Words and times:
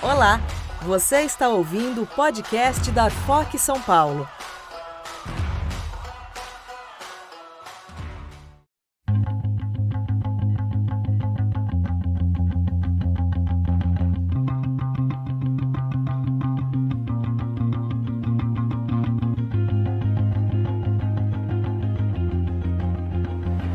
Olá, 0.00 0.40
você 0.82 1.22
está 1.22 1.48
ouvindo 1.48 2.02
o 2.02 2.06
podcast 2.06 2.88
da 2.92 3.10
FOC 3.10 3.58
São 3.58 3.80
Paulo. 3.80 4.28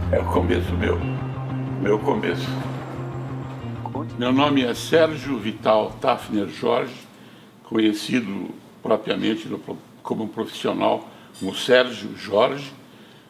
É 0.10 0.20
o 0.20 0.26
começo 0.32 0.74
meu, 0.78 0.98
meu 1.82 2.00
começo. 2.00 2.63
Meu 4.24 4.32
nome 4.32 4.64
é 4.64 4.74
Sérgio 4.74 5.38
Vital 5.38 5.98
Tafner 6.00 6.48
Jorge, 6.48 6.96
conhecido 7.66 8.52
propriamente 8.82 9.46
como 10.02 10.30
profissional 10.30 11.10
como 11.38 11.54
Sérgio 11.54 12.16
Jorge. 12.16 12.72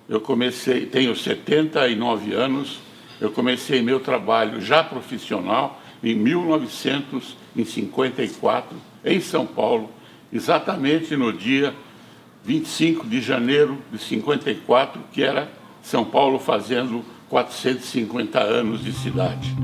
Eu 0.07 0.21
comecei, 0.21 0.85
tenho 0.85 1.15
79 1.15 2.35
anos, 2.35 2.79
eu 3.19 3.31
comecei 3.31 3.81
meu 3.81 4.01
trabalho 4.01 4.61
já 4.61 4.83
profissional 4.83 5.81
em 6.03 6.13
1954, 6.13 8.77
em 9.03 9.19
São 9.19 9.47
Paulo, 9.47 9.89
exatamente 10.31 11.17
no 11.17 11.33
dia 11.33 11.73
25 12.45 13.07
de 13.07 13.19
janeiro 13.19 13.79
de 13.91 13.97
54, 13.97 15.01
que 15.11 15.23
era 15.23 15.51
São 15.81 16.05
Paulo 16.05 16.37
fazendo 16.37 17.03
450 17.29 18.39
anos 18.39 18.83
de 18.83 18.93
cidade. 18.93 19.55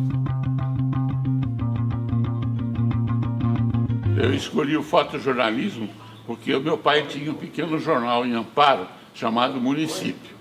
Eu 4.20 4.34
escolhi 4.34 4.76
o 4.76 4.84
fotojornalismo 4.84 5.90
porque 6.28 6.54
o 6.54 6.60
meu 6.60 6.78
pai 6.78 7.06
tinha 7.08 7.32
um 7.32 7.36
pequeno 7.36 7.80
jornal 7.80 8.26
em 8.26 8.34
Amparo 8.34 8.86
chamado 9.16 9.62
Município. 9.62 10.38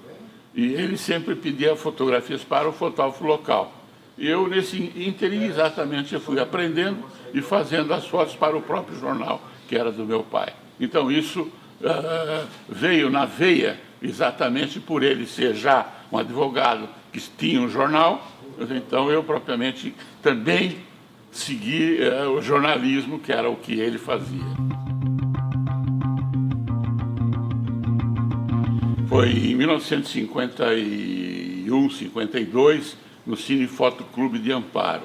E 0.52 0.74
ele 0.74 0.98
sempre 0.98 1.36
pedia 1.36 1.76
fotografias 1.76 2.42
para 2.42 2.68
o 2.68 2.72
fotógrafo 2.72 3.24
local. 3.24 3.72
Eu, 4.18 4.48
nesse 4.48 4.92
ínterim, 4.96 5.44
exatamente, 5.44 6.18
fui 6.18 6.40
aprendendo 6.40 7.04
e 7.32 7.40
fazendo 7.40 7.94
as 7.94 8.04
fotos 8.04 8.34
para 8.34 8.56
o 8.56 8.60
próprio 8.60 8.98
jornal, 8.98 9.40
que 9.68 9.76
era 9.76 9.92
do 9.92 10.04
meu 10.04 10.24
pai. 10.24 10.52
Então, 10.80 11.08
isso 11.08 11.42
uh, 11.42 12.46
veio 12.68 13.08
na 13.08 13.26
veia 13.26 13.78
exatamente 14.02 14.80
por 14.80 15.04
ele 15.04 15.24
ser 15.24 15.54
já 15.54 15.86
um 16.10 16.18
advogado 16.18 16.88
que 17.12 17.20
tinha 17.20 17.60
um 17.60 17.68
jornal. 17.68 18.26
Então, 18.58 19.08
eu 19.08 19.22
propriamente 19.22 19.94
também 20.20 20.87
seguir 21.30 22.02
é, 22.02 22.26
o 22.26 22.40
jornalismo, 22.40 23.18
que 23.18 23.32
era 23.32 23.48
o 23.48 23.56
que 23.56 23.78
ele 23.78 23.98
fazia. 23.98 24.44
Foi 29.08 29.30
em 29.30 29.54
1951, 29.54 31.90
52, 31.90 32.96
no 33.26 33.36
Cine 33.36 33.66
Foto 33.66 34.04
Clube 34.04 34.38
de 34.38 34.52
Amparo, 34.52 35.04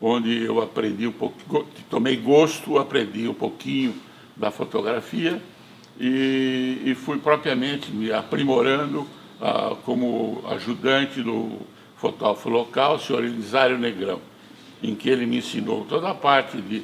onde 0.00 0.42
eu 0.42 0.60
aprendi 0.60 1.06
um 1.06 1.12
pouco, 1.12 1.66
tomei 1.88 2.16
gosto, 2.16 2.78
aprendi 2.78 3.28
um 3.28 3.34
pouquinho 3.34 3.94
da 4.36 4.50
fotografia 4.50 5.40
e, 5.98 6.82
e 6.84 6.94
fui 6.94 7.18
propriamente 7.18 7.90
me 7.90 8.12
aprimorando 8.12 9.06
ah, 9.40 9.74
como 9.84 10.42
ajudante 10.48 11.22
do 11.22 11.60
fotógrafo 11.96 12.48
local, 12.48 12.96
o 12.96 12.98
senhor 12.98 13.24
Elisário 13.24 13.78
Negrão 13.78 14.29
em 14.82 14.94
que 14.94 15.08
ele 15.08 15.26
me 15.26 15.38
ensinou 15.38 15.84
toda 15.84 16.10
a 16.10 16.14
parte 16.14 16.60
de, 16.60 16.82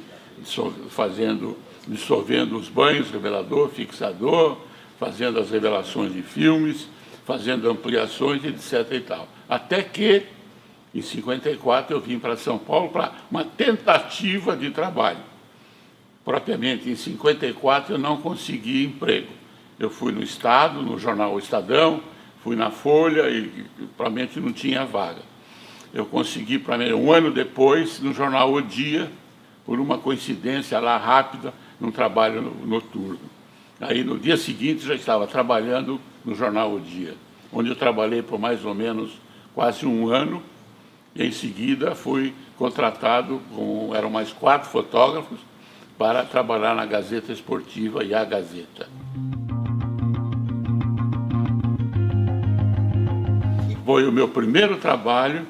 fazendo, 0.89 1.57
dissolvendo 1.87 2.57
os 2.57 2.69
banhos, 2.69 3.09
revelador, 3.09 3.69
fixador, 3.69 4.57
fazendo 4.99 5.39
as 5.39 5.49
revelações 5.49 6.13
de 6.13 6.21
filmes, 6.21 6.87
fazendo 7.25 7.69
ampliações, 7.69 8.43
etc. 8.43 8.93
e 8.93 8.99
tal. 9.01 9.27
Até 9.49 9.81
que, 9.81 10.23
em 10.93 11.01
54, 11.01 11.95
eu 11.95 11.99
vim 11.99 12.19
para 12.19 12.37
São 12.37 12.57
Paulo 12.57 12.89
para 12.89 13.13
uma 13.29 13.43
tentativa 13.43 14.55
de 14.55 14.69
trabalho. 14.71 15.19
Propriamente, 16.23 16.89
em 16.89 16.95
54, 16.95 17.95
eu 17.95 17.97
não 17.97 18.17
consegui 18.17 18.83
emprego. 18.83 19.27
Eu 19.79 19.89
fui 19.89 20.11
no 20.11 20.21
Estado, 20.21 20.81
no 20.81 20.97
jornal 20.97 21.33
o 21.33 21.39
Estadão, 21.39 22.01
fui 22.43 22.55
na 22.55 22.71
Folha 22.71 23.29
e 23.29 23.65
provavelmente 23.95 24.39
não 24.39 24.51
tinha 24.51 24.85
vaga 24.85 25.21
eu 25.93 26.05
consegui 26.05 26.59
para 26.59 26.95
um 26.95 27.11
ano 27.11 27.31
depois 27.31 27.99
no 27.99 28.13
jornal 28.13 28.53
O 28.53 28.61
Dia, 28.61 29.11
por 29.65 29.79
uma 29.79 29.97
coincidência 29.97 30.79
lá 30.79 30.97
rápida, 30.97 31.53
num 31.79 31.91
trabalho 31.91 32.41
noturno. 32.65 33.19
Aí 33.79 34.03
no 34.03 34.17
dia 34.17 34.37
seguinte 34.37 34.85
já 34.85 34.95
estava 34.95 35.27
trabalhando 35.27 35.99
no 36.25 36.33
jornal 36.33 36.73
O 36.73 36.79
Dia, 36.79 37.15
onde 37.51 37.69
eu 37.69 37.75
trabalhei 37.75 38.21
por 38.21 38.39
mais 38.39 38.65
ou 38.65 38.73
menos 38.73 39.11
quase 39.53 39.85
um 39.85 40.09
ano. 40.09 40.41
E 41.15 41.23
em 41.23 41.31
seguida 41.31 41.95
fui 41.95 42.33
contratado 42.57 43.41
com 43.53 43.93
eram 43.95 44.09
mais 44.09 44.31
quatro 44.31 44.69
fotógrafos 44.69 45.39
para 45.97 46.23
trabalhar 46.23 46.75
na 46.75 46.85
Gazeta 46.85 47.31
Esportiva 47.31 48.03
e 48.03 48.13
a 48.13 48.23
Gazeta. 48.23 48.87
Foi 53.83 54.07
o 54.07 54.11
meu 54.11 54.27
primeiro 54.27 54.77
trabalho 54.77 55.47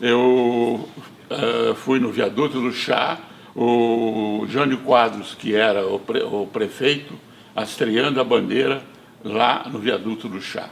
eu 0.00 0.88
uh, 1.30 1.74
fui 1.76 1.98
no 1.98 2.10
viaduto 2.10 2.60
do 2.60 2.72
Chá, 2.72 3.18
o 3.54 4.46
Jânio 4.48 4.78
Quadros, 4.78 5.34
que 5.34 5.54
era 5.54 5.86
o, 5.86 5.98
pre, 5.98 6.22
o 6.22 6.46
prefeito, 6.46 7.14
estreando 7.56 8.20
a 8.20 8.24
bandeira 8.24 8.82
lá 9.24 9.66
no 9.70 9.78
viaduto 9.78 10.28
do 10.28 10.40
Chá. 10.40 10.70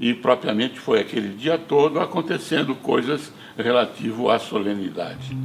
E 0.00 0.14
propriamente 0.14 0.80
foi 0.80 1.00
aquele 1.00 1.28
dia 1.28 1.58
todo 1.58 2.00
acontecendo 2.00 2.74
coisas 2.74 3.32
relativo 3.56 4.30
à 4.30 4.38
solenidade. 4.38 5.36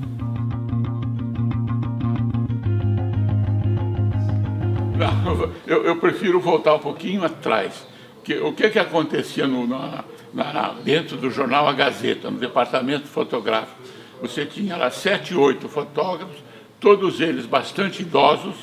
Não, 4.97 5.51
eu, 5.67 5.85
eu, 5.85 5.95
prefiro 5.97 6.39
voltar 6.39 6.75
um 6.75 6.79
pouquinho 6.79 7.23
atrás. 7.23 7.87
Que, 8.23 8.37
o 8.39 8.53
que, 8.53 8.69
que 8.69 8.79
acontecia 8.79 9.47
no, 9.47 9.65
na, 9.65 10.03
na, 10.33 10.73
dentro 10.83 11.17
do 11.17 11.29
jornal 11.29 11.67
A 11.67 11.73
Gazeta, 11.73 12.29
no 12.29 12.37
departamento 12.37 13.07
fotográfico. 13.07 13.81
Você 14.21 14.45
tinha 14.45 14.75
lá 14.75 14.91
sete, 14.91 15.33
oito 15.33 15.69
fotógrafos, 15.69 16.37
todos 16.79 17.21
eles 17.21 17.45
bastante 17.45 18.01
idosos, 18.01 18.55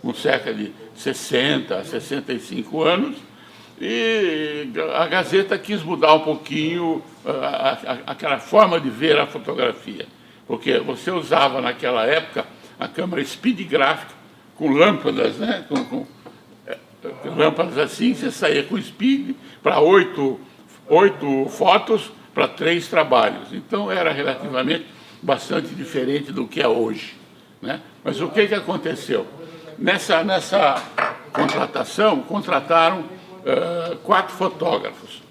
com 0.00 0.14
cerca 0.14 0.54
de 0.54 0.72
60, 0.94 1.84
65 1.84 2.82
anos, 2.82 3.16
e 3.80 4.68
a 4.94 5.06
Gazeta 5.06 5.56
quis 5.58 5.82
mudar 5.82 6.14
um 6.14 6.20
pouquinho 6.20 7.02
a, 7.24 7.70
a, 7.72 8.12
aquela 8.12 8.38
forma 8.38 8.78
de 8.78 8.90
ver 8.90 9.18
a 9.18 9.26
fotografia, 9.26 10.06
porque 10.46 10.78
você 10.78 11.10
usava 11.10 11.60
naquela 11.60 12.04
época 12.04 12.44
a 12.78 12.86
câmera 12.86 13.24
speed 13.24 13.66
gráfica 13.66 14.12
com 14.54 14.70
lâmpadas, 14.70 15.36
né? 15.38 15.64
com, 15.68 15.82
com 15.84 16.06
lâmpadas 17.24 17.78
assim, 17.78 18.14
você 18.14 18.30
saía 18.30 18.62
com 18.62 18.80
speed 18.80 19.34
para 19.62 19.80
oito 19.80 20.38
oito 20.90 21.46
fotos 21.48 22.10
para 22.34 22.48
três 22.48 22.88
trabalhos. 22.88 23.52
Então 23.52 23.90
era 23.90 24.12
relativamente 24.12 24.86
bastante 25.22 25.68
diferente 25.68 26.32
do 26.32 26.46
que 26.46 26.60
é 26.60 26.68
hoje. 26.68 27.14
Né? 27.62 27.80
Mas 28.02 28.20
o 28.20 28.28
que, 28.28 28.46
que 28.48 28.54
aconteceu? 28.54 29.26
Nessa, 29.78 30.22
nessa 30.24 30.82
contratação, 31.32 32.20
contrataram 32.20 33.00
uh, 33.00 33.96
quatro 34.02 34.34
fotógrafos. 34.34 35.22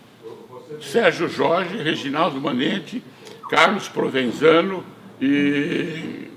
Sérgio 0.81 1.27
Jorge, 1.27 1.75
Reginaldo 1.77 2.39
Manente, 2.39 3.03
Carlos 3.49 3.89
Provenzano 3.89 4.85
e, 5.19 6.29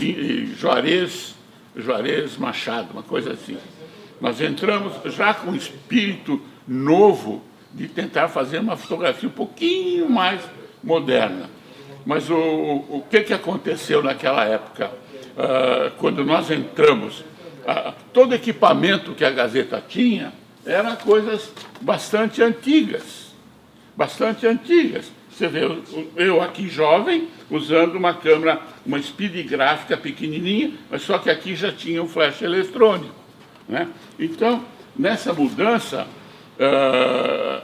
e 0.00 0.54
Juarez, 0.58 1.34
Juarez 1.76 2.36
Machado, 2.36 2.88
uma 2.92 3.02
coisa 3.02 3.32
assim. 3.32 3.56
Nós 4.24 4.40
entramos 4.40 4.94
já 5.14 5.34
com 5.34 5.50
um 5.50 5.54
espírito 5.54 6.40
novo 6.66 7.44
de 7.74 7.86
tentar 7.86 8.28
fazer 8.28 8.58
uma 8.58 8.74
fotografia 8.74 9.28
um 9.28 9.32
pouquinho 9.32 10.08
mais 10.08 10.40
moderna. 10.82 11.50
Mas 12.06 12.30
o, 12.30 12.34
o 12.38 13.04
que, 13.10 13.20
que 13.20 13.34
aconteceu 13.34 14.02
naquela 14.02 14.42
época? 14.46 14.90
Uh, 15.36 15.90
quando 15.98 16.24
nós 16.24 16.50
entramos, 16.50 17.20
uh, 17.20 17.92
todo 18.14 18.34
equipamento 18.34 19.12
que 19.12 19.26
a 19.26 19.30
Gazeta 19.30 19.84
tinha 19.86 20.32
era 20.64 20.96
coisas 20.96 21.52
bastante 21.82 22.42
antigas. 22.42 23.34
Bastante 23.94 24.46
antigas. 24.46 25.12
Você 25.28 25.48
vê 25.48 25.70
eu 26.16 26.40
aqui 26.40 26.70
jovem, 26.70 27.28
usando 27.50 27.96
uma 27.96 28.14
câmera, 28.14 28.58
uma 28.86 29.02
speed 29.02 29.46
gráfica 29.46 29.98
pequenininha, 29.98 30.72
mas 30.90 31.02
só 31.02 31.18
que 31.18 31.28
aqui 31.28 31.54
já 31.54 31.70
tinha 31.70 32.02
um 32.02 32.08
flash 32.08 32.40
eletrônico. 32.40 33.23
Né? 33.68 33.88
Então, 34.18 34.64
nessa 34.96 35.32
mudança, 35.32 36.06
uh, 36.58 37.62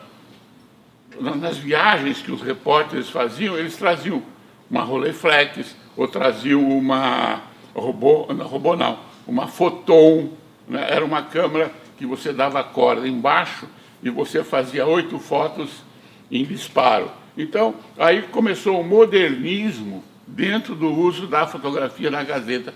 nas 1.20 1.58
viagens 1.58 2.22
que 2.22 2.32
os 2.32 2.42
repórteres 2.42 3.08
faziam, 3.10 3.58
eles 3.58 3.76
traziam 3.76 4.22
uma 4.70 4.82
Rolleiflex, 4.82 5.76
ou 5.96 6.08
traziam 6.08 6.66
uma, 6.68 7.42
robô, 7.74 8.26
não, 8.32 8.46
robô 8.46 8.76
não, 8.76 8.98
uma 9.26 9.46
Photon, 9.46 10.30
né? 10.68 10.86
era 10.88 11.04
uma 11.04 11.22
câmera 11.22 11.70
que 11.98 12.06
você 12.06 12.32
dava 12.32 12.62
corda 12.64 13.06
embaixo 13.06 13.66
e 14.02 14.08
você 14.08 14.42
fazia 14.42 14.86
oito 14.86 15.18
fotos 15.18 15.82
em 16.30 16.44
disparo. 16.44 17.10
Então, 17.36 17.74
aí 17.98 18.22
começou 18.22 18.80
o 18.80 18.84
modernismo 18.84 20.02
dentro 20.26 20.74
do 20.74 20.90
uso 20.90 21.26
da 21.26 21.46
fotografia 21.46 22.10
na 22.10 22.22
Gazeta, 22.22 22.72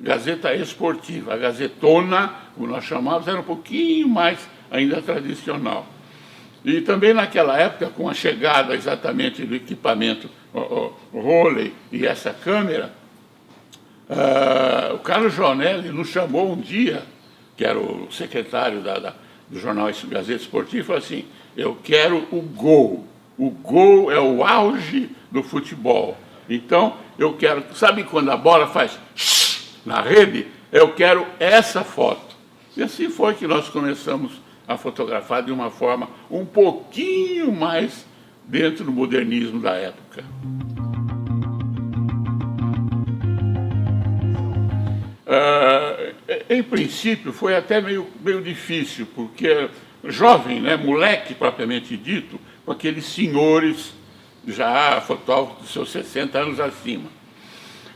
Gazeta 0.00 0.54
Esportiva. 0.54 1.34
A 1.34 1.36
Gazetona, 1.36 2.32
como 2.54 2.68
nós 2.68 2.84
chamávamos, 2.84 3.28
era 3.28 3.40
um 3.40 3.44
pouquinho 3.44 4.08
mais 4.08 4.38
ainda 4.70 5.02
tradicional. 5.02 5.86
E 6.64 6.80
também 6.80 7.14
naquela 7.14 7.58
época, 7.58 7.88
com 7.90 8.08
a 8.08 8.14
chegada 8.14 8.74
exatamente 8.74 9.44
do 9.44 9.54
equipamento 9.54 10.28
o, 10.52 10.92
o 11.12 11.72
e 11.92 12.06
essa 12.06 12.32
câmera, 12.32 12.92
uh, 14.08 14.94
o 14.94 14.98
Carlos 14.98 15.34
Jonelli 15.34 15.90
nos 15.90 16.08
chamou 16.08 16.52
um 16.52 16.60
dia, 16.60 17.02
que 17.56 17.64
era 17.64 17.78
o 17.78 18.10
secretário 18.10 18.80
da, 18.80 18.98
da, 18.98 19.14
do 19.48 19.58
jornal 19.58 19.88
Gazeta 20.08 20.42
Esportiva, 20.42 20.82
e 20.82 20.86
falou 20.86 20.98
assim, 20.98 21.24
eu 21.56 21.76
quero 21.82 22.26
o 22.30 22.40
gol. 22.40 23.06
O 23.36 23.50
gol 23.50 24.10
é 24.10 24.18
o 24.18 24.44
auge 24.44 25.10
do 25.30 25.42
futebol. 25.42 26.16
Então, 26.48 26.96
eu 27.18 27.34
quero, 27.34 27.62
sabe 27.74 28.04
quando 28.04 28.30
a 28.30 28.36
bola 28.36 28.66
faz 28.66 28.98
na 29.84 30.00
rede? 30.00 30.46
Eu 30.70 30.92
quero 30.94 31.26
essa 31.38 31.82
foto. 31.82 32.36
E 32.76 32.82
assim 32.82 33.08
foi 33.08 33.34
que 33.34 33.46
nós 33.46 33.68
começamos 33.68 34.32
a 34.66 34.76
fotografar 34.76 35.42
de 35.42 35.50
uma 35.50 35.70
forma 35.70 36.08
um 36.30 36.44
pouquinho 36.44 37.50
mais 37.50 38.06
dentro 38.44 38.84
do 38.84 38.92
modernismo 38.92 39.60
da 39.60 39.72
época. 39.72 40.24
Uh, 45.26 46.14
em 46.48 46.62
princípio, 46.62 47.32
foi 47.32 47.56
até 47.56 47.80
meio, 47.80 48.06
meio 48.22 48.42
difícil, 48.42 49.06
porque 49.14 49.68
jovem, 50.04 50.60
né, 50.60 50.76
moleque 50.76 51.34
propriamente 51.34 51.96
dito, 51.96 52.40
com 52.64 52.72
aqueles 52.72 53.04
senhores 53.04 53.92
já 54.46 55.00
fotógrafos 55.00 55.62
dos 55.62 55.72
seus 55.72 55.90
60 55.90 56.38
anos 56.38 56.60
acima. 56.60 57.17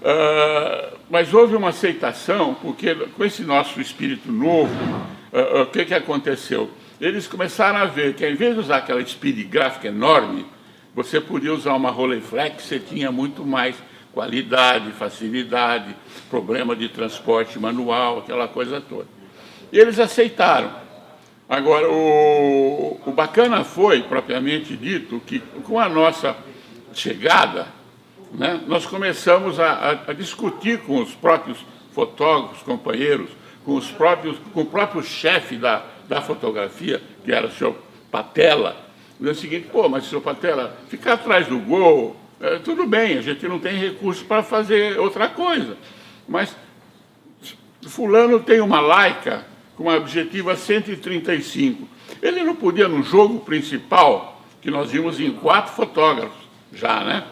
Uh, 0.03 0.99
mas 1.09 1.33
houve 1.33 1.55
uma 1.55 1.69
aceitação, 1.69 2.55
porque 2.55 2.93
com 2.93 3.25
esse 3.25 3.43
nosso 3.43 3.81
espírito 3.81 4.33
novo, 4.33 4.75
uh, 5.33 5.63
o 5.63 5.67
que, 5.67 5.85
que 5.85 5.95
aconteceu? 5.95 6.69
Eles 7.01 7.29
começaram 7.29 7.79
a 7.79 7.85
ver 7.85 8.15
que, 8.15 8.25
ao 8.25 8.31
invés 8.33 8.55
de 8.55 8.61
usar 8.61 8.79
aquela 8.79 9.05
speed 9.07 9.47
gráfica 9.49 9.87
enorme, 9.87 10.45
você 10.93 11.21
podia 11.21 11.55
usar 11.55 11.75
uma 11.75 11.91
Rolleiflex, 11.91 12.65
você 12.65 12.81
tinha 12.81 13.13
muito 13.13 13.45
mais 13.45 13.77
qualidade, 14.13 14.91
facilidade, 14.91 15.95
problema 16.29 16.75
de 16.75 16.89
transporte 16.89 17.59
manual, 17.59 18.19
aquela 18.19 18.49
coisa 18.49 18.81
toda. 18.81 19.07
E 19.73 19.79
eles 19.79 20.01
aceitaram. 20.01 20.71
Agora, 21.49 21.89
o, 21.89 23.01
o 23.07 23.13
bacana 23.13 23.63
foi, 23.63 24.03
propriamente 24.03 24.77
dito, 24.77 25.21
que 25.25 25.39
com 25.63 25.79
a 25.79 25.89
nossa 25.89 26.37
chegada, 26.93 27.69
né, 28.33 28.61
nós 28.67 28.87
começamos 28.87 29.61
a, 29.61 30.05
a, 30.07 30.13
discutir 30.13 30.79
com 30.81 31.03
os 31.03 31.15
próprios 31.15 31.59
fotógrafos, 31.93 32.63
companheiros, 32.63 33.31
com, 33.65 33.75
os 33.75 33.91
próprios, 33.91 34.39
com 34.53 34.63
o 34.63 34.67
próprio 34.67 35.03
chefe 35.03 35.57
da, 35.57 35.85
da 36.09 36.21
fotografia, 36.21 37.03
que 37.25 37.31
era 37.31 37.47
o 37.47 37.51
senhor 37.51 37.77
Patela, 38.11 38.77
o 39.21 39.35
seguinte, 39.35 39.69
pô, 39.71 39.89
mas 39.89 40.05
senhor 40.05 40.21
Patela, 40.21 40.77
ficar 40.89 41.15
atrás 41.15 41.47
do 41.47 41.59
gol, 41.59 42.17
é, 42.41 42.59
tudo 42.59 42.87
bem, 42.87 43.19
a 43.19 43.23
gente 43.23 43.47
não 43.47 43.59
tem 43.59 43.79
recursos 43.79 44.23
para 44.23 44.43
fazer 44.43 44.99
outra 44.99 45.29
coisa. 45.29 45.77
Mas 46.27 46.57
fulano 47.89 48.41
tem 48.41 48.61
uma 48.61 48.81
laica 48.81 49.45
com 49.77 49.85
uma 49.85 49.97
objetiva 49.97 50.57
135. 50.57 51.89
Ele 52.21 52.43
não 52.43 52.57
podia, 52.57 52.89
no 52.89 53.03
jogo 53.03 53.41
principal, 53.41 54.43
que 54.61 54.71
nós 54.71 54.91
vimos 54.91 55.21
em 55.21 55.33
quatro 55.33 55.73
fotógrafos 55.73 56.43
já, 56.73 57.05
né? 57.05 57.25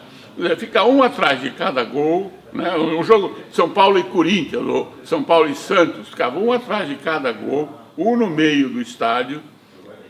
Ficar 0.57 0.85
um 0.85 1.03
atrás 1.03 1.41
de 1.41 1.51
cada 1.51 1.83
gol, 1.83 2.31
né? 2.53 2.75
Um 2.77 3.03
jogo 3.03 3.37
São 3.51 3.69
Paulo 3.69 3.97
e 3.97 4.03
Corinthians, 4.03 4.65
ou 4.65 4.93
São 5.03 5.23
Paulo 5.23 5.49
e 5.49 5.55
Santos, 5.55 6.09
ficava 6.09 6.39
um 6.39 6.51
atrás 6.51 6.87
de 6.87 6.95
cada 6.95 7.31
gol, 7.31 7.69
um 7.97 8.15
no 8.17 8.27
meio 8.27 8.69
do 8.69 8.81
estádio, 8.81 9.41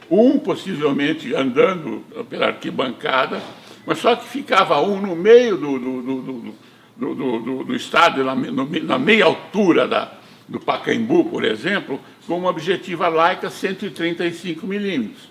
um 0.10 0.38
possivelmente 0.40 1.34
andando 1.34 2.04
pela 2.30 2.48
arquibancada, 2.48 3.42
mas 3.86 4.00
só 4.00 4.16
que 4.16 4.26
ficava 4.26 4.80
um 4.82 5.02
no 5.02 5.16
meio 5.16 5.58
do, 5.58 5.80
do, 5.80 6.02
do, 6.02 6.54
do, 6.98 7.40
do, 7.40 7.64
do 7.64 7.76
estádio, 7.76 8.24
na, 8.24 8.36
na, 8.36 9.00
meia 9.00 9.26
altura 9.26 9.88
da, 9.88 10.12
do 10.48 10.60
Pacaembu, 10.60 11.26
por 11.26 11.44
exemplo, 11.44 12.00
com 12.28 12.38
uma 12.38 12.50
objetiva 12.50 13.08
laica 13.08 13.50
135 13.50 14.68
milímetros. 14.68 15.31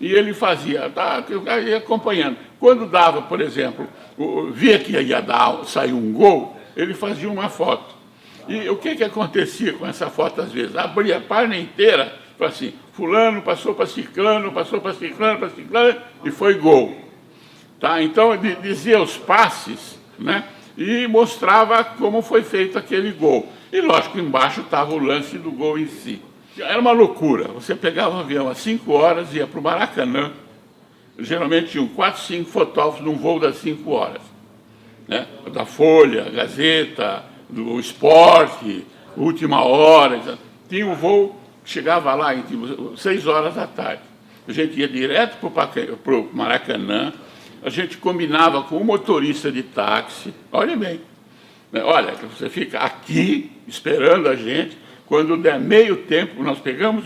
E 0.00 0.12
ele 0.12 0.32
fazia, 0.32 0.88
tá, 0.90 1.24
ia 1.64 1.78
acompanhando. 1.78 2.36
Quando 2.60 2.86
dava, 2.86 3.22
por 3.22 3.40
exemplo, 3.40 3.86
via 4.52 4.78
que 4.78 4.92
ia 4.92 5.20
dar, 5.20 5.64
sair 5.64 5.92
um 5.92 6.12
gol, 6.12 6.56
ele 6.76 6.94
fazia 6.94 7.30
uma 7.30 7.48
foto. 7.48 7.96
E 8.48 8.68
o 8.68 8.76
que, 8.76 8.94
que 8.96 9.04
acontecia 9.04 9.72
com 9.74 9.86
essa 9.86 10.08
foto 10.08 10.40
às 10.40 10.52
vezes? 10.52 10.76
Abria 10.76 11.18
a 11.18 11.20
página 11.20 11.58
inteira, 11.58 12.16
assim, 12.40 12.72
fulano 12.92 13.42
passou 13.42 13.74
para 13.74 13.86
ciclano, 13.86 14.52
passou 14.52 14.80
para 14.80 14.94
ciclano, 14.94 15.38
para 15.38 15.50
ciclano, 15.50 16.00
e 16.24 16.30
foi 16.30 16.54
gol. 16.54 16.96
Tá? 17.78 18.02
Então, 18.02 18.36
dizia 18.62 19.00
os 19.00 19.16
passes, 19.16 19.98
né? 20.18 20.44
E 20.76 21.06
mostrava 21.06 21.82
como 21.84 22.22
foi 22.22 22.42
feito 22.42 22.78
aquele 22.78 23.12
gol. 23.12 23.48
E, 23.72 23.80
lógico, 23.80 24.18
embaixo 24.18 24.60
estava 24.62 24.94
o 24.94 24.98
lance 24.98 25.36
do 25.36 25.50
gol 25.50 25.78
em 25.78 25.86
si. 25.86 26.22
Era 26.60 26.80
uma 26.80 26.92
loucura. 26.92 27.48
Você 27.48 27.74
pegava 27.74 28.16
um 28.16 28.20
avião 28.20 28.48
às 28.48 28.58
5 28.58 28.92
horas, 28.92 29.34
ia 29.34 29.46
para 29.46 29.60
o 29.60 29.62
Maracanã. 29.62 30.32
Geralmente 31.18 31.72
tinham 31.72 31.88
4, 31.88 32.22
5 32.22 32.50
fotógrafos 32.50 33.04
num 33.04 33.16
voo 33.16 33.40
das 33.40 33.56
5 33.56 33.90
horas. 33.90 34.22
Né? 35.06 35.26
Da 35.52 35.64
Folha, 35.64 36.30
Gazeta, 36.30 37.24
do 37.48 37.78
Esporte, 37.78 38.86
Última 39.16 39.62
Hora. 39.62 40.38
Tinha 40.68 40.86
um 40.86 40.94
voo 40.94 41.38
chegava 41.68 42.14
lá 42.14 42.34
em 42.34 42.40
tipo, 42.42 42.96
6 42.96 43.26
horas 43.26 43.54
da 43.54 43.66
tarde. 43.66 44.02
A 44.48 44.52
gente 44.52 44.80
ia 44.80 44.88
direto 44.88 45.36
para 45.36 46.14
o 46.14 46.30
Maracanã, 46.32 47.12
a 47.62 47.68
gente 47.68 47.98
combinava 47.98 48.62
com 48.62 48.78
o 48.78 48.84
motorista 48.84 49.52
de 49.52 49.62
táxi, 49.62 50.32
olha 50.50 50.74
bem, 50.74 51.00
né? 51.70 51.82
olha, 51.84 52.14
você 52.14 52.48
fica 52.48 52.78
aqui 52.78 53.52
esperando 53.66 54.28
a 54.28 54.34
gente, 54.34 54.78
quando 55.08 55.36
der 55.38 55.58
meio 55.58 55.96
tempo, 55.96 56.42
nós 56.42 56.58
pegamos 56.58 57.04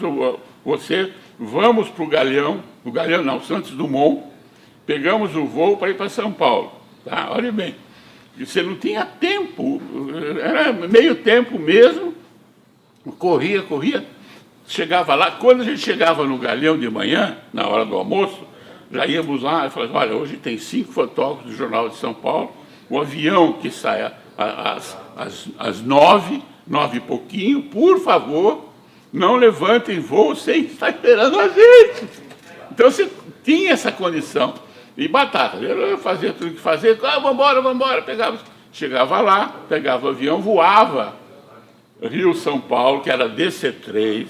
você, 0.65 1.13
vamos 1.39 1.89
para 1.89 2.05
o 2.05 2.09
Galeão, 2.09 2.63
o 2.85 2.91
Galeão 2.91 3.23
não, 3.23 3.41
Santos 3.41 3.71
Dumont, 3.71 4.25
pegamos 4.85 5.37
o 5.37 5.45
voo 5.45 5.77
para 5.77 5.91
ir 5.91 5.95
para 5.95 6.09
São 6.09 6.33
Paulo. 6.33 6.73
Tá? 7.05 7.29
Olha 7.31 7.53
bem, 7.53 7.77
você 8.37 8.61
não 8.61 8.77
tinha 8.77 9.05
tempo, 9.05 9.81
era 10.43 10.73
meio 10.73 11.15
tempo 11.15 11.59
mesmo, 11.59 12.13
corria, 13.19 13.63
corria, 13.63 14.05
chegava 14.67 15.15
lá, 15.15 15.31
quando 15.31 15.61
a 15.61 15.65
gente 15.65 15.79
chegava 15.79 16.25
no 16.25 16.39
Galeão 16.39 16.77
de 16.77 16.91
manhã, 16.91 17.39
na 17.53 17.69
hora 17.69 17.85
do 17.85 17.95
almoço, 17.95 18.41
já 18.91 19.07
íamos 19.07 19.43
lá 19.43 19.67
e 19.67 19.71
falava, 19.71 19.99
olha, 19.99 20.17
hoje 20.17 20.37
tem 20.37 20.59
cinco 20.59 20.93
fotógrafos 20.93 21.53
do 21.53 21.57
Jornal 21.57 21.89
de 21.89 21.97
São 21.97 22.13
Paulo, 22.13 22.53
o 22.91 23.01
avião 23.01 23.55
que 23.55 23.71
sai 23.71 24.13
às, 24.37 24.99
às, 25.17 25.49
às 25.59 25.81
nove, 25.81 26.43
nove 26.73 26.97
e 26.97 27.01
pouquinho, 27.01 27.65
por 27.65 28.01
favor, 28.01 28.73
não 29.13 29.37
levantem 29.37 30.01
voo 30.01 30.35
sem 30.35 30.63
estar 30.63 30.89
esperando 30.89 31.39
a 31.39 31.49
gente. 31.49 32.09
Então 32.71 32.91
você 32.91 33.11
tinha 33.45 33.73
essa 33.73 33.93
condição. 33.93 34.55
E 34.97 35.07
batata, 35.07 35.59
eu 35.59 35.99
fazia 35.99 36.33
tudo 36.33 36.53
que 36.53 36.61
fazia, 36.61 36.99
ah, 37.03 37.19
vamos 37.19 37.33
embora, 37.33 37.61
vamos 37.61 37.77
embora, 37.77 38.03
pegava, 38.03 38.39
chegava 38.73 39.21
lá, 39.21 39.55
pegava 39.69 40.07
o 40.07 40.11
avião, 40.11 40.41
voava 40.41 41.15
Rio 42.03 42.35
São 42.35 42.61
Paulo, 42.61 43.01
que 43.01 43.11
era 43.11 43.29
DC3, 43.29 44.27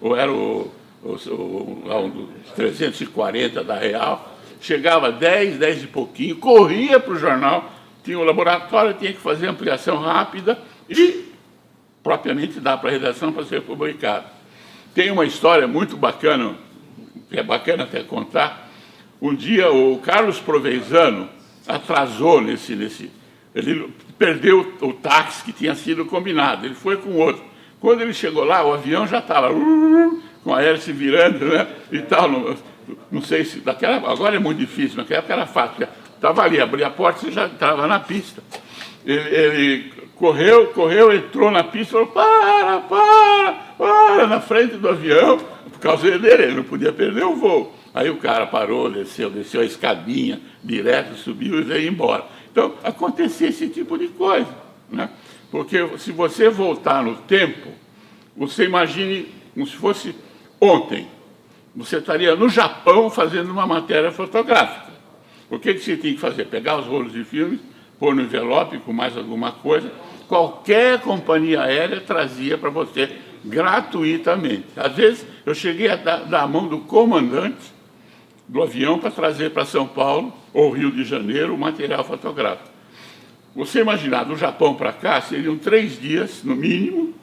ou 0.00 0.16
era 0.16 0.32
o, 0.32 0.70
o, 1.02 1.10
o, 1.10 1.90
um 2.04 2.28
340 2.54 3.64
da 3.64 3.76
Real, 3.76 4.36
chegava 4.60 5.10
10, 5.10 5.58
10 5.58 5.82
e 5.82 5.86
pouquinho, 5.88 6.36
corria 6.36 7.00
para 7.00 7.12
o 7.12 7.18
jornal, 7.18 7.70
tinha 8.04 8.18
o 8.18 8.22
um 8.22 8.24
laboratório, 8.24 8.94
tinha 8.94 9.12
que 9.12 9.20
fazer 9.20 9.48
ampliação 9.48 9.98
rápida 9.98 10.58
e 10.88 11.33
propriamente 12.04 12.60
dar 12.60 12.76
para 12.76 12.90
a 12.90 12.92
redação 12.92 13.32
para 13.32 13.44
ser 13.44 13.62
publicado. 13.62 14.26
Tem 14.94 15.10
uma 15.10 15.24
história 15.24 15.66
muito 15.66 15.96
bacana, 15.96 16.54
que 17.28 17.40
é 17.40 17.42
bacana 17.42 17.82
até 17.82 18.04
contar. 18.04 18.70
Um 19.20 19.34
dia 19.34 19.72
o 19.72 19.98
Carlos 19.98 20.38
Provenzano 20.38 21.28
atrasou 21.66 22.40
nesse, 22.40 22.76
nesse 22.76 23.10
ele 23.54 23.88
perdeu 24.18 24.74
o 24.80 24.92
táxi 24.92 25.44
que 25.44 25.52
tinha 25.52 25.74
sido 25.74 26.04
combinado, 26.04 26.66
ele 26.66 26.74
foi 26.74 26.96
com 26.96 27.12
outro. 27.16 27.42
Quando 27.80 28.02
ele 28.02 28.12
chegou 28.12 28.44
lá, 28.44 28.64
o 28.64 28.72
avião 28.72 29.06
já 29.06 29.18
estava 29.18 29.52
uh, 29.52 30.22
com 30.42 30.54
a 30.54 30.62
hélice 30.62 30.92
virando, 30.92 31.44
né? 31.46 31.66
E 31.92 32.00
tal. 32.00 32.30
Não, 32.30 32.56
não 33.10 33.22
sei 33.22 33.44
se. 33.44 33.60
Daquela, 33.60 33.96
agora 34.10 34.36
é 34.36 34.38
muito 34.38 34.58
difícil, 34.58 34.96
naquela 34.96 35.18
época 35.18 35.34
era 35.34 35.46
fácil. 35.46 35.86
Estava 36.14 36.42
ali, 36.42 36.60
abria 36.60 36.86
a 36.86 36.90
porta 36.90 37.28
e 37.28 37.32
já 37.32 37.46
estava 37.46 37.86
na 37.86 38.00
pista. 38.00 38.42
Ele, 39.04 39.28
ele, 39.28 39.92
correu, 40.24 40.68
correu, 40.68 41.14
entrou 41.14 41.50
na 41.50 41.62
pista, 41.62 41.92
falou, 41.92 42.06
para, 42.06 42.80
para, 42.80 43.52
para, 43.76 44.26
na 44.26 44.40
frente 44.40 44.76
do 44.76 44.88
avião, 44.88 45.36
por 45.36 45.78
causa 45.78 46.18
dele, 46.18 46.44
ele 46.44 46.54
não 46.54 46.62
podia 46.62 46.90
perder 46.90 47.24
o 47.24 47.36
voo. 47.36 47.74
Aí 47.92 48.08
o 48.08 48.16
cara 48.16 48.46
parou, 48.46 48.90
desceu, 48.90 49.28
desceu 49.28 49.60
a 49.60 49.66
escadinha, 49.66 50.40
direto, 50.62 51.14
subiu 51.14 51.58
e 51.58 51.62
veio 51.62 51.90
embora. 51.90 52.24
Então, 52.50 52.72
acontecia 52.82 53.48
esse 53.48 53.68
tipo 53.68 53.98
de 53.98 54.08
coisa. 54.08 54.48
Né? 54.90 55.10
Porque 55.50 55.86
se 55.98 56.10
você 56.10 56.48
voltar 56.48 57.02
no 57.02 57.16
tempo, 57.16 57.68
você 58.34 58.64
imagine 58.64 59.28
como 59.52 59.66
se 59.66 59.76
fosse 59.76 60.14
ontem. 60.58 61.06
Você 61.76 61.98
estaria 61.98 62.34
no 62.34 62.48
Japão 62.48 63.10
fazendo 63.10 63.50
uma 63.50 63.66
matéria 63.66 64.10
fotográfica. 64.10 64.90
O 65.50 65.58
que, 65.58 65.74
que 65.74 65.80
você 65.80 65.98
tinha 65.98 66.14
que 66.14 66.20
fazer? 66.20 66.46
Pegar 66.46 66.78
os 66.78 66.86
rolos 66.86 67.12
de 67.12 67.24
filmes, 67.24 67.60
pôr 67.98 68.14
no 68.14 68.22
envelope 68.22 68.78
com 68.78 68.92
mais 68.92 69.16
alguma 69.16 69.52
coisa. 69.52 69.92
Qualquer 70.28 71.00
companhia 71.00 71.62
aérea 71.62 72.00
trazia 72.00 72.56
para 72.56 72.70
você 72.70 73.10
gratuitamente. 73.44 74.66
Às 74.76 74.94
vezes 74.94 75.26
eu 75.44 75.54
cheguei 75.54 75.88
a 75.88 75.96
dar, 75.96 76.24
dar 76.24 76.42
a 76.42 76.46
mão 76.46 76.66
do 76.66 76.78
comandante 76.78 77.74
do 78.48 78.62
avião 78.62 78.98
para 78.98 79.10
trazer 79.10 79.50
para 79.50 79.64
São 79.64 79.86
Paulo 79.86 80.32
ou 80.52 80.70
Rio 80.70 80.90
de 80.90 81.04
Janeiro 81.04 81.54
o 81.54 81.58
material 81.58 82.04
fotográfico. 82.04 82.70
Você 83.54 83.80
imaginar, 83.80 84.24
do 84.24 84.36
Japão 84.36 84.74
para 84.74 84.92
cá, 84.92 85.20
seriam 85.20 85.56
três 85.56 86.00
dias, 86.00 86.42
no 86.42 86.56
mínimo, 86.56 87.14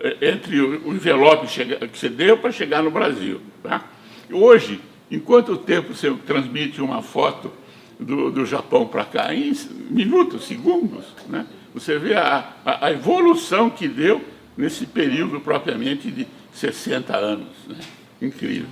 é, 0.00 0.30
entre 0.30 0.60
o 0.60 0.92
envelope 0.92 1.46
que 1.46 1.98
você 1.98 2.08
deu 2.08 2.36
para 2.36 2.52
chegar 2.52 2.82
no 2.82 2.90
Brasil. 2.90 3.40
Tá? 3.62 3.84
Hoje, 4.30 4.80
em 5.10 5.18
quanto 5.18 5.56
tempo 5.56 5.94
você 5.94 6.12
transmite 6.26 6.80
uma 6.82 7.02
foto 7.02 7.50
do, 7.98 8.30
do 8.30 8.44
Japão 8.44 8.86
para 8.86 9.04
cá? 9.04 9.34
Em 9.34 9.52
minutos, 9.90 10.44
segundos. 10.44 11.04
Né? 11.28 11.46
Você 11.74 11.98
vê 11.98 12.14
a, 12.14 12.52
a, 12.64 12.86
a, 12.86 12.92
evolução 12.92 13.70
que 13.70 13.88
deu 13.88 14.22
nesse 14.56 14.84
período 14.84 15.40
propriamente 15.40 16.10
de 16.10 16.26
60 16.52 17.16
anos. 17.16 17.48
Né? 17.66 17.76
Incrível. 18.20 18.66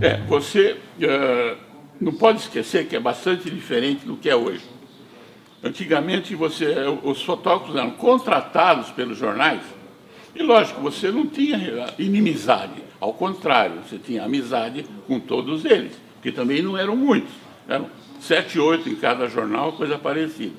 É, 0.00 0.18
você 0.28 0.72
uh, 0.72 1.56
não 2.00 2.12
pode 2.12 2.40
esquecer 2.40 2.86
que 2.86 2.94
é 2.94 3.00
bastante 3.00 3.50
diferente 3.50 4.06
do 4.06 4.16
que 4.16 4.28
é 4.28 4.36
hoje. 4.36 4.64
Antigamente, 5.64 6.34
você, 6.36 6.74
os 7.02 7.22
fotógrafos 7.22 7.74
eram 7.74 7.90
contratados 7.90 8.90
pelos 8.90 9.18
jornais, 9.18 9.62
e 10.34 10.42
lógico, 10.42 10.80
você 10.80 11.10
não 11.10 11.26
tinha 11.26 11.92
inimizade, 11.98 12.84
ao 13.00 13.14
contrário, 13.14 13.80
você 13.82 13.98
tinha 13.98 14.22
amizade 14.22 14.84
com 15.06 15.18
todos 15.18 15.64
eles, 15.64 15.98
que 16.22 16.32
também 16.32 16.62
não 16.62 16.76
eram 16.76 16.96
muitos, 16.96 17.32
eram 17.68 17.86
sete, 18.20 18.58
oito 18.58 18.88
em 18.88 18.96
cada 18.96 19.28
jornal, 19.28 19.72
coisa 19.72 19.98
parecida. 19.98 20.54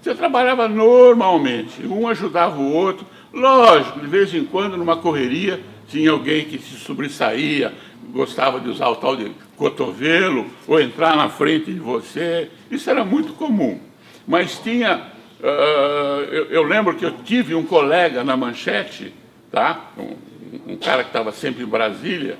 Você 0.00 0.14
trabalhava 0.14 0.68
normalmente, 0.68 1.86
um 1.86 2.08
ajudava 2.08 2.58
o 2.58 2.72
outro, 2.72 3.06
lógico, 3.32 4.00
de 4.00 4.06
vez 4.06 4.32
em 4.34 4.44
quando, 4.44 4.76
numa 4.76 4.96
correria, 4.96 5.60
tinha 5.88 6.10
alguém 6.10 6.44
que 6.44 6.58
se 6.58 6.76
sobressaía, 6.76 7.74
gostava 8.10 8.60
de 8.60 8.68
usar 8.68 8.88
o 8.88 8.96
tal 8.96 9.16
de 9.16 9.30
cotovelo 9.56 10.46
ou 10.66 10.80
entrar 10.80 11.16
na 11.16 11.28
frente 11.28 11.72
de 11.72 11.78
você. 11.78 12.48
Isso 12.70 12.88
era 12.88 13.04
muito 13.04 13.32
comum. 13.34 13.78
Mas 14.26 14.58
tinha. 14.58 15.08
Uh, 15.40 16.22
eu, 16.30 16.44
eu, 16.46 16.62
lembro 16.62 16.94
que 16.94 17.04
eu 17.04 17.12
tive 17.24 17.54
um 17.54 17.64
colega 17.64 18.22
na 18.22 18.36
manchete, 18.36 19.12
tá? 19.50 19.90
um, 19.96 20.72
um 20.74 20.76
cara 20.76 21.02
que 21.02 21.08
estava 21.08 21.32
sempre 21.32 21.62
em 21.62 21.66
Brasília, 21.66 22.38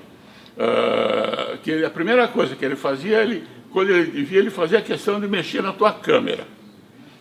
uh, 0.57 1.59
que 1.59 1.85
a 1.85 1.90
primeira 1.90 2.28
coisa 2.28 2.57
que 2.57 2.64
ele 2.64 2.76
fazia, 2.76 3.23
ele, 3.23 3.45
quando 3.71 3.90
ele 3.90 4.23
via, 4.23 4.38
ele 4.38 4.50
fazia 4.50 4.78
a 4.78 4.83
questão 4.83 5.21
de 5.21 5.28
mexer 5.28 5.62
na 5.62 5.73
tua 5.73 5.92
câmera. 5.92 6.47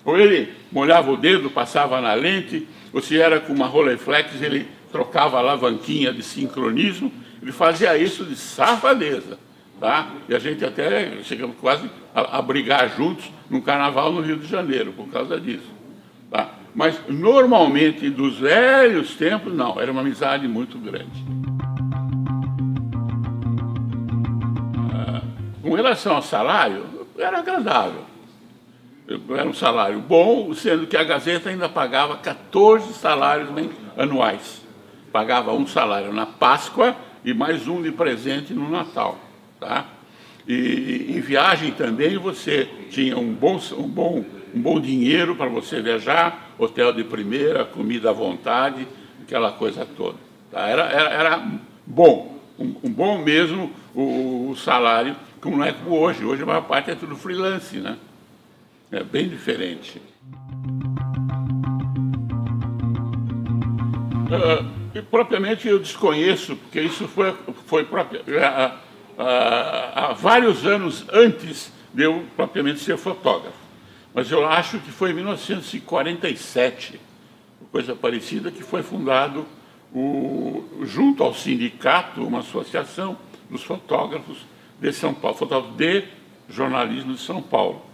Ou 0.05 0.17
ele 0.17 0.49
molhava 0.71 1.11
o 1.11 1.17
dedo, 1.17 1.49
passava 1.49 1.99
na 2.01 2.13
lente, 2.13 2.67
ou 2.93 3.01
se 3.01 3.19
era 3.19 3.39
com 3.39 3.53
uma 3.53 3.67
Rolleiflex, 3.67 4.41
ele 4.41 4.67
trocava 4.91 5.37
a 5.37 5.39
alavanquinha 5.41 6.11
de 6.11 6.23
sincronismo 6.23 7.11
ele 7.41 7.51
fazia 7.51 7.97
isso 7.97 8.25
de 8.25 8.35
safadeza. 8.35 9.37
Tá? 9.79 10.11
E 10.27 10.35
a 10.35 10.39
gente 10.39 10.63
até 10.65 11.23
chegamos 11.23 11.55
quase 11.57 11.89
a, 12.13 12.37
a 12.37 12.41
brigar 12.41 12.89
juntos 12.97 13.31
no 13.49 13.61
carnaval 13.61 14.11
no 14.11 14.21
Rio 14.21 14.37
de 14.37 14.45
Janeiro, 14.45 14.91
por 14.91 15.07
causa 15.07 15.39
disso. 15.39 15.71
Tá? 16.29 16.51
Mas 16.75 16.99
normalmente, 17.07 18.09
dos 18.09 18.39
velhos 18.39 19.15
tempos, 19.15 19.53
não, 19.53 19.79
era 19.79 19.91
uma 19.91 20.01
amizade 20.01 20.47
muito 20.47 20.77
grande. 20.77 21.25
Com 25.69 25.75
relação 25.75 26.15
ao 26.15 26.23
salário, 26.23 26.83
era 27.15 27.37
agradável. 27.37 28.01
Era 29.29 29.47
um 29.47 29.53
salário 29.53 29.99
bom, 29.99 30.51
sendo 30.55 30.87
que 30.87 30.97
a 30.97 31.03
Gazeta 31.03 31.51
ainda 31.51 31.69
pagava 31.69 32.17
14 32.17 32.91
salários 32.93 33.49
anuais. 33.95 34.65
Pagava 35.11 35.53
um 35.53 35.67
salário 35.67 36.11
na 36.11 36.25
Páscoa 36.25 36.95
e 37.23 37.35
mais 37.35 37.67
um 37.67 37.83
de 37.83 37.91
presente 37.91 38.51
no 38.51 38.67
Natal. 38.67 39.19
Tá? 39.59 39.85
E 40.47 41.13
em 41.15 41.21
viagem 41.21 41.71
também 41.71 42.17
você 42.17 42.67
tinha 42.89 43.15
um 43.15 43.31
bom, 43.31 43.59
um 43.77 43.87
bom, 43.87 44.25
um 44.55 44.59
bom 44.59 44.79
dinheiro 44.79 45.35
para 45.35 45.49
você 45.49 45.83
viajar, 45.83 46.49
hotel 46.57 46.91
de 46.93 47.03
primeira, 47.03 47.63
comida 47.63 48.09
à 48.09 48.13
vontade, 48.13 48.87
aquela 49.21 49.51
coisa 49.51 49.85
toda. 49.85 50.17
Tá? 50.51 50.67
Era, 50.67 50.85
era, 50.85 51.09
era 51.09 51.47
bom, 51.85 52.39
um, 52.57 52.75
um 52.83 52.91
bom 52.91 53.19
mesmo 53.19 53.71
o, 53.95 54.49
o, 54.49 54.55
salário, 54.55 55.15
como 55.39 55.57
não 55.57 55.65
é 55.65 55.71
como 55.71 55.97
hoje. 55.97 56.23
Hoje 56.23 56.43
a 56.43 56.45
maior 56.45 56.61
parte 56.61 56.91
é 56.91 56.95
tudo 56.95 57.15
freelance, 57.15 57.77
né? 57.77 57.97
É 58.91 59.03
bem 59.03 59.29
diferente. 59.29 60.01
Uh, 64.29 65.03
propriamente 65.09 65.67
eu 65.67 65.79
desconheço, 65.79 66.55
porque 66.55 66.81
isso 66.81 67.07
foi, 67.07 67.35
foi 67.65 67.87
há, 68.41 68.75
há, 69.17 70.05
há 70.05 70.13
vários 70.13 70.65
anos 70.65 71.05
antes 71.11 71.71
de 71.93 72.03
eu 72.03 72.25
propriamente 72.35 72.79
ser 72.79 72.97
fotógrafo. 72.97 73.57
Mas 74.13 74.31
eu 74.31 74.47
acho 74.47 74.79
que 74.79 74.91
foi 74.91 75.11
em 75.11 75.13
1947, 75.13 76.99
coisa 77.71 77.95
parecida, 77.95 78.51
que 78.51 78.63
foi 78.63 78.81
fundado, 78.81 79.45
o, 79.93 80.63
junto 80.83 81.23
ao 81.23 81.33
sindicato, 81.33 82.25
uma 82.25 82.39
associação 82.39 83.17
dos 83.49 83.63
fotógrafos 83.63 84.45
de 84.79 84.93
São 84.93 85.13
Paulo, 85.13 85.37
fotógrafos 85.37 85.77
de 85.77 86.03
jornalismo 86.49 87.13
de 87.13 87.21
São 87.21 87.41
Paulo. 87.41 87.85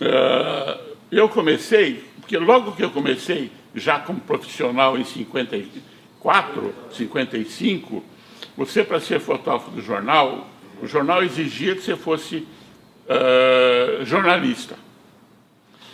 Uh, 0.00 0.96
eu 1.10 1.28
comecei, 1.28 2.04
porque 2.20 2.36
logo 2.38 2.72
que 2.72 2.84
eu 2.84 2.90
comecei, 2.90 3.50
já 3.74 3.98
como 3.98 4.20
profissional 4.20 4.98
em 4.98 5.04
50, 5.04 5.56
54, 5.56 6.74
55, 6.92 8.04
você, 8.56 8.82
para 8.82 9.00
ser 9.00 9.20
fotógrafo 9.20 9.70
do 9.70 9.80
jornal, 9.80 10.48
o 10.82 10.86
jornal 10.86 11.22
exigia 11.22 11.74
que 11.74 11.82
você 11.82 11.96
fosse 11.96 12.46
uh, 13.06 14.04
jornalista. 14.04 14.76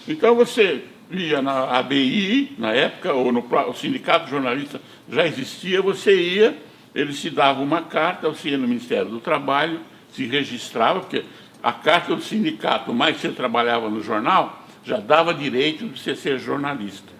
Então 0.09 0.35
você 0.35 0.83
ia 1.11 1.41
na 1.41 1.79
ABI, 1.79 2.55
na 2.59 2.73
época, 2.73 3.13
ou 3.13 3.31
no 3.31 3.47
o 3.69 3.75
sindicato 3.75 4.29
jornalista 4.29 4.81
já 5.09 5.27
existia, 5.27 5.81
você 5.81 6.15
ia, 6.15 6.59
eles 6.95 7.21
te 7.21 7.31
davam 7.31 7.63
uma 7.63 7.83
carta, 7.83 8.29
você 8.29 8.51
ia 8.51 8.59
no 8.59 8.67
Ministério 8.67 9.11
do 9.11 9.21
Trabalho, 9.21 9.81
se 10.15 10.27
registrava, 10.27 11.01
porque 11.01 11.25
a 11.63 11.73
carta 11.73 12.15
do 12.15 12.23
sindicato, 12.23 12.95
mais 12.95 13.19
você 13.19 13.31
trabalhava 13.31 13.91
no 13.91 14.03
jornal, 14.03 14.65
já 14.85 14.99
dava 14.99 15.35
direito 15.35 15.87
de 15.89 16.01
você 16.01 16.15
ser 16.15 16.39
jornalista 16.39 17.15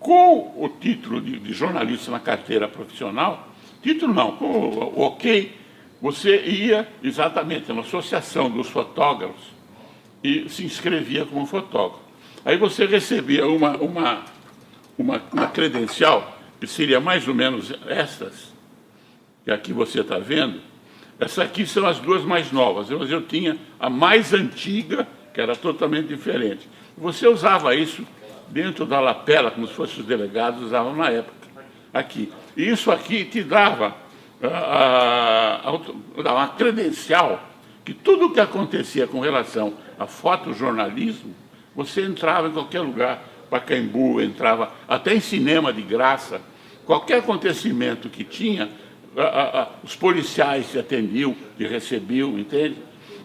com 0.00 0.54
o 0.56 0.68
título 0.80 1.20
de, 1.20 1.38
de 1.38 1.52
jornalista 1.52 2.10
na 2.10 2.18
carteira 2.18 2.66
profissional, 2.66 3.48
título 3.82 4.14
não, 4.14 4.32
com 4.32 4.46
o, 4.46 4.98
o 4.98 5.02
ok, 5.02 5.54
você 6.00 6.42
ia 6.46 6.88
exatamente 7.02 7.70
na 7.72 7.82
associação 7.82 8.50
dos 8.50 8.68
fotógrafos 8.68 9.52
e 10.24 10.48
se 10.48 10.64
inscrevia 10.64 11.26
como 11.26 11.44
fotógrafo. 11.44 12.02
Aí 12.44 12.56
você 12.56 12.86
recebia 12.86 13.46
uma, 13.46 13.76
uma, 13.76 14.24
uma, 14.98 15.22
uma 15.30 15.46
credencial, 15.48 16.38
que 16.58 16.66
seria 16.66 16.98
mais 16.98 17.28
ou 17.28 17.34
menos 17.34 17.72
estas, 17.86 18.54
que 19.44 19.50
aqui 19.50 19.72
você 19.72 20.00
está 20.00 20.18
vendo. 20.18 20.60
Essas 21.20 21.40
aqui 21.40 21.66
são 21.66 21.86
as 21.86 21.98
duas 21.98 22.24
mais 22.24 22.50
novas, 22.50 22.88
mas 22.88 23.10
eu 23.10 23.20
tinha 23.20 23.58
a 23.78 23.90
mais 23.90 24.32
antiga, 24.32 25.06
que 25.34 25.40
era 25.40 25.54
totalmente 25.54 26.08
diferente. 26.08 26.66
Você 26.96 27.28
usava 27.28 27.74
isso 27.74 28.06
dentro 28.48 28.86
da 28.86 28.98
lapela, 28.98 29.50
como 29.50 29.66
se 29.66 29.74
fossem 29.74 30.00
os 30.00 30.06
delegados 30.06 30.62
usavam 30.62 30.96
na 30.96 31.10
época, 31.10 31.48
aqui. 31.92 32.32
E 32.56 32.68
isso 32.68 32.90
aqui 32.90 33.24
te 33.26 33.42
dava 33.42 33.94
ah, 34.42 35.60
uma 36.16 36.48
credencial 36.48 37.40
que 37.84 37.92
tudo 37.92 38.26
o 38.26 38.32
que 38.32 38.40
acontecia 38.40 39.06
com 39.06 39.20
relação 39.20 39.74
a 39.98 40.06
fotojornalismo, 40.06 41.34
você 41.74 42.02
entrava 42.02 42.48
em 42.48 42.52
qualquer 42.52 42.80
lugar, 42.80 43.22
Pacaembu, 43.50 44.20
entrava 44.20 44.72
até 44.88 45.14
em 45.14 45.20
cinema 45.20 45.72
de 45.72 45.82
graça, 45.82 46.40
qualquer 46.86 47.18
acontecimento 47.18 48.08
que 48.08 48.24
tinha, 48.24 48.70
os 49.82 49.96
policiais 49.96 50.70
te 50.70 50.78
atendiam, 50.78 51.34
te 51.56 51.66
recebiam, 51.66 52.38
entende? 52.38 52.76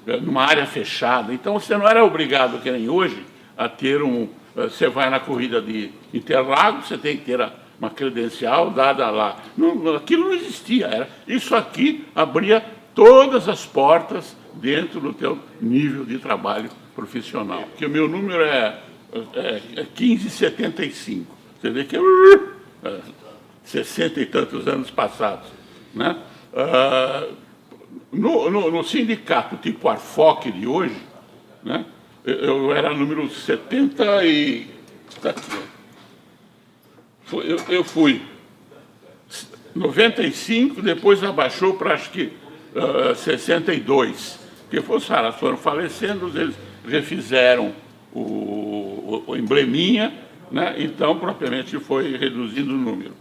eh, 0.08 0.18
numa 0.18 0.44
área 0.44 0.66
fechada. 0.66 1.34
Então 1.34 1.60
você 1.60 1.78
não 1.78 1.88
era 1.88 2.04
obrigado, 2.04 2.62
que 2.62 2.72
nem 2.72 2.90
hoje, 2.90 3.24
a 3.58 3.68
ter 3.68 4.02
um. 4.02 4.30
Eh, 4.56 4.64
você 4.70 4.88
vai 4.88 5.10
na 5.10 5.20
corrida 5.20 5.62
de 5.62 5.92
Interlagos, 6.14 6.88
você 6.88 6.98
tem 6.98 7.18
que 7.18 7.26
ter 7.26 7.50
uma 7.80 7.90
credencial 7.90 8.70
dada 8.70 9.10
lá. 9.10 9.38
Não, 9.58 9.96
aquilo 9.96 10.26
não 10.26 10.34
existia. 10.34 10.88
Era, 10.88 11.10
isso 11.28 11.56
aqui 11.56 12.06
abria 12.16 12.64
todas 12.94 13.50
as 13.50 13.66
portas 13.66 14.36
dentro 14.54 15.00
do 15.00 15.14
teu 15.14 15.38
nível 15.60 16.06
de 16.06 16.18
trabalho 16.18 16.70
profissional. 16.96 17.64
Porque 17.64 17.86
o 17.86 17.90
meu 17.90 18.08
número 18.08 18.44
é, 18.44 18.80
é, 19.34 19.62
é 19.76 19.86
1575. 20.00 21.36
Você 21.60 21.70
vê 21.70 21.84
que 21.84 21.98
é, 21.98 22.00
é 22.84 23.00
60 23.64 24.22
e 24.22 24.26
tantos 24.26 24.68
anos 24.68 24.90
passados. 24.90 25.65
Né? 25.96 26.18
Ah, 26.54 27.28
no, 28.12 28.50
no, 28.52 28.72
no, 28.72 28.84
sindicato 28.84 29.56
tipo 29.58 29.88
Arfoc 29.88 30.46
de 30.46 30.68
hoje, 30.68 31.02
né, 31.64 31.86
eu, 32.24 32.36
eu 32.36 32.76
era 32.76 32.94
número 32.94 33.30
70 33.30 34.26
e. 34.26 34.68
Eu, 37.32 37.58
eu 37.70 37.84
fui 37.84 38.22
95, 39.74 40.82
depois 40.82 41.24
abaixou 41.24 41.74
para 41.74 41.96
acho 41.96 42.12
que 42.12 42.24
uh, 42.76 43.12
ah, 43.12 43.16
62. 43.16 44.40
Porque 44.70 44.92
os 44.92 45.06
caras 45.06 45.36
foram 45.36 45.58
falecendo, 45.58 46.32
eles 46.40 46.56
refizeram 46.88 47.74
o, 48.14 48.20
o, 48.20 49.24
o 49.28 49.36
embleminha, 49.36 50.14
né? 50.52 50.76
então 50.78 51.18
propriamente 51.18 51.80
foi 51.80 52.18
reduzindo 52.18 52.74
o 52.74 52.78
número. 52.78 53.14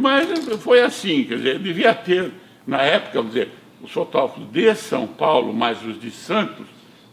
Mas 0.00 0.28
foi 0.60 0.80
assim, 0.80 1.24
quer 1.24 1.36
dizer, 1.36 1.58
devia 1.58 1.94
ter, 1.94 2.32
na 2.66 2.82
época, 2.82 3.18
vamos 3.18 3.34
dizer, 3.34 3.50
os 3.82 3.90
fotógrafos 3.92 4.44
de 4.50 4.74
São 4.74 5.06
Paulo, 5.06 5.52
mais 5.52 5.82
os 5.84 6.00
de 6.00 6.10
Santos, 6.10 6.66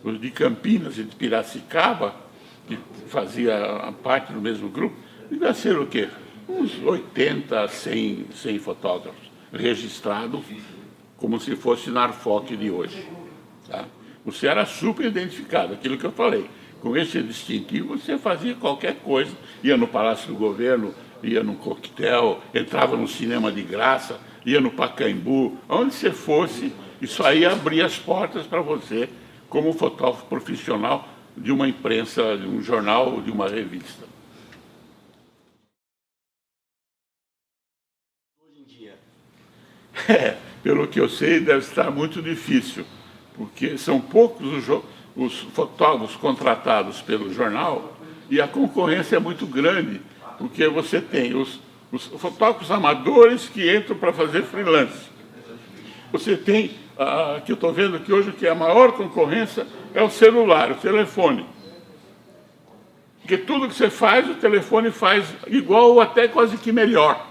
os 0.04 0.20
de 0.20 0.32
Campinas 0.32 0.98
e 0.98 1.04
de 1.04 1.16
Piracicaba, 1.16 2.16
que 2.68 2.78
fazia 3.08 3.94
parte 4.02 4.34
do 4.34 4.42
mesmo 4.42 4.70
grupo, 4.70 4.96
devia 5.30 5.54
ser 5.54 5.78
o 5.78 5.86
quê? 5.86 6.10
Uns 6.48 6.82
80, 6.84 7.68
100, 7.68 8.26
100 8.34 8.60
fotógrafos 8.60 9.32
registrados 9.52 10.42
como 11.18 11.40
se 11.40 11.56
fosse 11.56 11.90
Narfoc 11.90 12.50
de 12.50 12.70
hoje. 12.70 13.08
Tá? 13.68 13.86
Você 14.26 14.48
era 14.48 14.66
super 14.66 15.06
identificado, 15.06 15.74
aquilo 15.74 15.98
que 15.98 16.06
eu 16.06 16.12
falei. 16.12 16.50
Com 16.82 16.98
esse 16.98 17.22
distintivo, 17.22 17.98
você 17.98 18.18
fazia 18.18 18.56
qualquer 18.56 18.96
coisa, 18.96 19.32
ia 19.64 19.78
no 19.78 19.88
Palácio 19.88 20.28
do 20.28 20.36
Governo, 20.36 20.94
ia 21.24 21.42
no 21.42 21.56
coquetel, 21.56 22.42
entrava 22.54 22.98
no 22.98 23.08
cinema 23.08 23.52
de 23.52 23.64
graça, 23.64 24.20
ia 24.46 24.60
no 24.60 24.72
Pacaembu, 24.72 25.58
onde 25.70 25.94
você 25.94 26.12
fosse, 26.12 26.74
isso 27.02 27.24
aí 27.24 27.46
abria 27.46 27.86
as 27.86 27.98
portas 27.98 28.46
para 28.46 28.62
você 28.62 29.10
como 29.50 29.74
fotógrafo 29.74 30.26
profissional 30.26 31.08
de 31.36 31.52
uma 31.52 31.68
imprensa, 31.68 32.38
de 32.38 32.46
um 32.46 32.62
jornal 32.62 33.14
ou 33.14 33.22
de 33.22 33.32
uma 33.32 33.48
revista. 33.48 34.06
Hoje 38.42 38.62
em 38.62 38.64
dia. 38.64 38.96
É, 40.10 40.38
pelo 40.62 40.88
que 40.88 41.00
eu 41.00 41.08
sei, 41.08 41.40
deve 41.40 41.60
estar 41.60 41.90
muito 41.90 42.22
difícil, 42.22 42.86
porque 43.36 43.78
são 43.78 44.02
poucos 44.02 44.68
os, 44.68 44.84
os 45.16 45.40
fotógrafos 45.54 46.16
contratados 46.16 47.02
pelo 47.02 47.34
jornal 47.34 47.98
e 48.30 48.42
a 48.42 48.48
concorrência 48.48 49.18
é 49.18 49.20
muito 49.20 49.46
grande 49.46 50.02
porque 50.38 50.68
você 50.68 51.00
tem 51.00 51.36
os, 51.36 51.60
os 51.92 52.06
fotógrafos 52.06 52.72
amadores 52.72 53.48
que 53.50 53.76
entram 53.76 53.98
para 53.98 54.14
fazer 54.14 54.44
freelance. 54.44 55.12
Você 56.12 56.38
tem, 56.38 56.72
ah, 56.98 57.42
que 57.46 57.52
eu 57.52 57.56
estou 57.56 57.74
vendo 57.74 58.00
que 58.00 58.14
hoje 58.14 58.32
que 58.32 58.46
é 58.46 58.52
a 58.52 58.56
maior 58.56 58.92
concorrência 58.94 59.66
é 59.94 60.02
o 60.02 60.10
celular, 60.10 60.72
o 60.72 60.76
telefone. 60.76 61.46
Porque 63.22 63.38
tudo 63.38 63.68
que 63.68 63.74
você 63.74 63.90
faz, 63.90 64.30
o 64.30 64.36
telefone 64.36 64.92
faz 64.92 65.26
igual 65.48 65.92
ou 65.92 66.02
até 66.02 66.28
quase 66.28 66.58
que 66.58 66.72
melhor. 66.72 67.26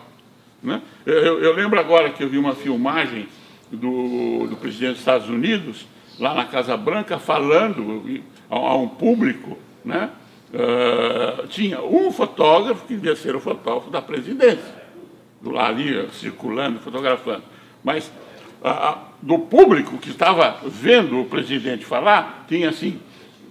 Né? 0.62 0.80
Eu, 1.04 1.40
eu 1.40 1.54
lembro 1.54 1.78
agora 1.78 2.10
que 2.10 2.22
eu 2.22 2.28
vi 2.28 2.38
uma 2.38 2.54
filmagem 2.54 3.28
do, 3.70 4.46
do 4.46 4.56
presidente 4.56 4.92
dos 4.92 5.00
Estados 5.00 5.28
Unidos, 5.28 5.86
lá 6.18 6.34
na 6.34 6.44
Casa 6.44 6.76
Branca, 6.76 7.18
falando 7.18 8.22
a, 8.50 8.56
a 8.56 8.76
um 8.76 8.88
público, 8.88 9.58
né? 9.84 10.10
Uh, 10.52 11.46
tinha 11.48 11.80
um 11.82 12.12
fotógrafo 12.12 12.86
que 12.86 12.94
devia 12.94 13.16
ser 13.16 13.34
o 13.34 13.40
fotógrafo 13.40 13.90
da 13.90 14.02
presidência, 14.02 14.74
do 15.40 15.50
lá 15.50 15.68
ali 15.68 16.08
circulando, 16.12 16.78
fotografando. 16.78 17.42
Mas 17.82 18.12
uh, 18.60 18.98
do 19.22 19.38
público 19.38 19.96
que 19.96 20.10
estava 20.10 20.58
vendo 20.64 21.20
o 21.20 21.24
presidente 21.24 21.86
falar, 21.86 22.44
tinha 22.46 22.68
assim 22.68 23.00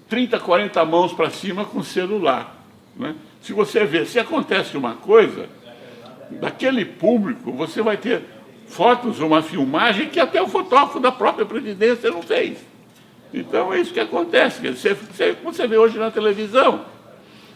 30, 0.09 0.39
40 0.39 0.85
mãos 0.85 1.11
para 1.13 1.31
cima 1.31 1.65
com 1.65 1.81
celular. 1.81 2.55
Né? 2.95 3.15
Se 3.41 3.51
você 3.51 3.83
vê, 3.83 4.05
se 4.05 4.19
acontece 4.19 4.77
uma 4.77 4.93
coisa, 4.93 5.49
daquele 6.29 6.85
público, 6.85 7.51
você 7.51 7.81
vai 7.81 7.97
ter 7.97 8.21
fotos, 8.67 9.19
uma 9.19 9.41
filmagem 9.41 10.09
que 10.09 10.19
até 10.19 10.41
o 10.41 10.47
fotógrafo 10.47 10.99
da 10.99 11.11
própria 11.11 11.45
presidência 11.45 12.11
não 12.11 12.21
fez. 12.21 12.57
Então 13.33 13.73
é 13.73 13.79
isso 13.79 13.93
que 13.93 13.99
acontece. 13.99 14.67
Você, 14.69 14.93
você, 14.93 15.31
você 15.43 15.67
vê 15.67 15.77
hoje 15.77 15.97
na 15.97 16.11
televisão, 16.11 16.85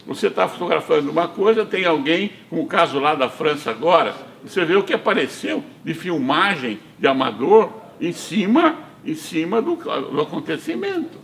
você 0.06 0.28
está 0.28 0.48
fotografando 0.48 1.10
uma 1.10 1.28
coisa, 1.28 1.66
tem 1.66 1.86
alguém, 1.86 2.32
como 2.50 2.62
o 2.62 2.68
caso 2.68 3.00
lá 3.00 3.16
da 3.16 3.28
França 3.28 3.72
agora, 3.72 4.14
você 4.44 4.64
vê 4.64 4.76
o 4.76 4.84
que 4.84 4.94
apareceu 4.94 5.64
de 5.84 5.94
filmagem 5.94 6.80
de 7.00 7.08
amador 7.08 7.72
em 8.00 8.12
cima, 8.12 8.76
em 9.04 9.16
cima 9.16 9.62
do, 9.62 9.76
do 9.76 10.22
acontecimento. 10.22 11.18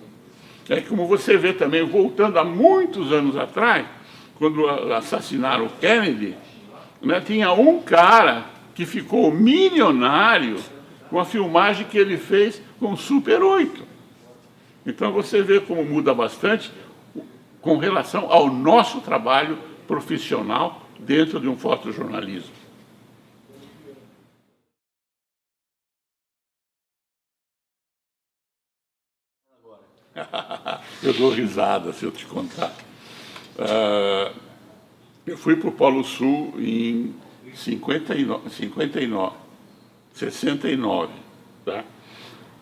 É 0.67 0.81
como 0.81 1.07
você 1.07 1.37
vê 1.37 1.53
também, 1.53 1.83
voltando 1.83 2.39
a 2.39 2.43
muitos 2.43 3.11
anos 3.11 3.37
atrás, 3.37 3.85
quando 4.37 4.67
assassinaram 4.67 5.65
o 5.65 5.69
Kennedy, 5.69 6.35
né, 7.01 7.21
tinha 7.21 7.51
um 7.51 7.79
cara 7.81 8.45
que 8.73 8.85
ficou 8.85 9.31
milionário 9.31 10.55
com 11.09 11.19
a 11.19 11.25
filmagem 11.25 11.85
que 11.85 11.97
ele 11.97 12.17
fez 12.17 12.61
com 12.79 12.93
o 12.93 12.97
Super 12.97 13.43
8. 13.43 13.83
Então 14.85 15.11
você 15.11 15.43
vê 15.43 15.59
como 15.59 15.83
muda 15.83 16.13
bastante 16.13 16.71
com 17.61 17.77
relação 17.77 18.31
ao 18.31 18.51
nosso 18.51 19.01
trabalho 19.01 19.57
profissional 19.87 20.81
dentro 20.99 21.39
de 21.39 21.47
um 21.47 21.55
fotojornalismo. 21.55 22.61
eu 31.01 31.13
dou 31.13 31.31
risada 31.31 31.93
se 31.93 32.03
eu 32.03 32.11
te 32.11 32.25
contar. 32.25 32.73
Uh, 33.55 34.35
eu 35.25 35.37
fui 35.37 35.55
para 35.55 35.69
o 35.69 35.71
Polo 35.71 36.03
Sul 36.03 36.53
em 36.57 37.15
59, 37.53 38.49
59, 38.49 39.35
69. 40.13 41.13
Tá? 41.65 41.83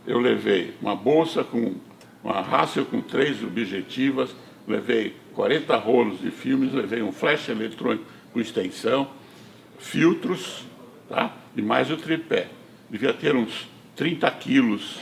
Eu 0.06 0.20
levei 0.20 0.76
uma 0.82 0.96
bolsa 0.96 1.44
com 1.44 1.76
uma 2.24 2.42
raça 2.42 2.84
com 2.84 3.02
três 3.02 3.42
objetivas, 3.44 4.36
levei 4.70 5.16
40 5.34 5.76
rolos 5.78 6.22
de 6.22 6.30
filmes, 6.30 6.72
levei 6.72 7.02
um 7.02 7.12
flash 7.12 7.50
eletrônico 7.50 8.06
com 8.32 8.40
extensão, 8.40 9.10
filtros 9.80 10.64
tá? 11.10 11.34
e 11.58 11.62
mais 11.62 11.90
o 11.90 11.98
tripé. 11.98 12.48
Devia 12.90 13.12
ter 13.12 13.36
uns 13.36 13.68
30 13.96 14.30
quilos 14.32 15.00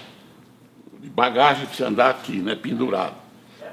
de 1.02 1.10
bagagem 1.10 1.66
para 1.66 1.76
você 1.76 1.84
andar 1.84 2.10
aqui, 2.10 2.38
né, 2.38 2.56
pendurado. 2.56 3.16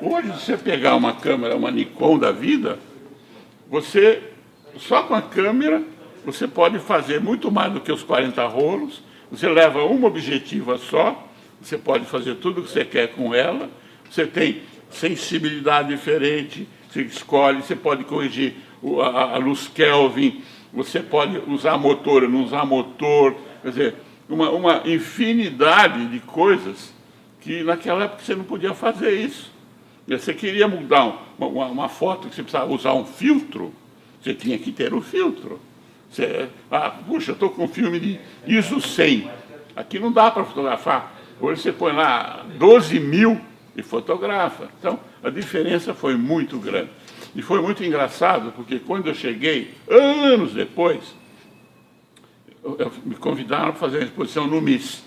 Hoje, 0.02 0.32
se 0.34 0.46
você 0.46 0.56
pegar 0.56 0.96
uma 0.96 1.14
câmera, 1.14 1.56
uma 1.56 1.70
Nikon 1.70 2.18
da 2.18 2.32
vida, 2.32 2.78
você, 3.70 4.22
só 4.76 5.04
com 5.04 5.14
a 5.14 5.22
câmera, 5.22 5.82
você 6.24 6.48
pode 6.48 6.78
fazer 6.80 7.20
muito 7.20 7.50
mais 7.50 7.72
do 7.72 7.80
que 7.80 7.92
os 7.92 8.02
40 8.02 8.44
rolos, 8.46 9.00
você 9.30 9.48
leva 9.48 9.84
uma 9.84 10.08
objetiva 10.08 10.76
só, 10.76 11.28
você 11.60 11.78
pode 11.78 12.04
fazer 12.04 12.34
tudo 12.36 12.60
o 12.60 12.64
que 12.64 12.70
você 12.70 12.84
quer 12.84 13.08
com 13.14 13.34
ela, 13.34 13.70
você 14.10 14.26
tem 14.26 14.62
sensibilidade 14.94 15.88
diferente, 15.88 16.68
você 16.88 17.02
escolhe, 17.02 17.62
você 17.62 17.74
pode 17.74 18.04
corrigir 18.04 18.54
a, 19.00 19.36
luz 19.38 19.68
Kelvin, 19.68 20.42
você 20.72 21.00
pode 21.00 21.38
usar 21.50 21.76
motor, 21.76 22.28
não 22.28 22.44
usar 22.44 22.64
motor, 22.64 23.34
quer 23.62 23.68
dizer, 23.68 23.94
uma, 24.28 24.50
uma 24.50 24.82
infinidade 24.84 26.06
de 26.06 26.20
coisas 26.20 26.92
que 27.40 27.62
naquela 27.62 28.04
época 28.04 28.22
você 28.22 28.34
não 28.34 28.44
podia 28.44 28.74
fazer 28.74 29.12
isso. 29.12 29.52
Você 30.06 30.34
queria 30.34 30.68
mudar 30.68 31.34
uma, 31.38 31.66
uma 31.66 31.88
foto 31.88 32.28
que 32.28 32.34
você 32.34 32.42
precisava 32.42 32.72
usar 32.72 32.92
um 32.94 33.04
filtro, 33.04 33.72
você 34.22 34.34
tinha 34.34 34.58
que 34.58 34.70
ter 34.70 34.92
o 34.92 34.98
um 34.98 35.02
filtro. 35.02 35.60
Você, 36.10 36.48
ah, 36.70 36.90
puxa, 36.90 37.32
estou 37.32 37.50
com 37.50 37.64
um 37.64 37.68
filme 37.68 37.98
de 37.98 38.20
ISO 38.46 38.80
100. 38.80 39.28
Aqui 39.74 39.98
não 39.98 40.12
dá 40.12 40.30
para 40.30 40.44
fotografar. 40.44 41.12
Hoje 41.40 41.62
você 41.62 41.72
põe 41.72 41.92
lá 41.92 42.44
12 42.56 43.00
mil 43.00 43.40
e 43.76 43.82
fotografa. 43.82 44.68
Então, 44.78 45.00
a 45.22 45.30
diferença 45.30 45.94
foi 45.94 46.16
muito 46.16 46.58
grande. 46.58 46.90
E 47.34 47.42
foi 47.42 47.60
muito 47.60 47.82
engraçado, 47.82 48.52
porque 48.52 48.78
quando 48.78 49.08
eu 49.08 49.14
cheguei, 49.14 49.74
anos 49.88 50.52
depois, 50.52 51.14
eu, 52.62 52.76
eu, 52.78 52.92
me 53.04 53.14
convidaram 53.16 53.72
para 53.72 53.80
fazer 53.80 53.98
a 53.98 54.04
exposição 54.04 54.46
no 54.46 54.60
MIS. 54.60 55.02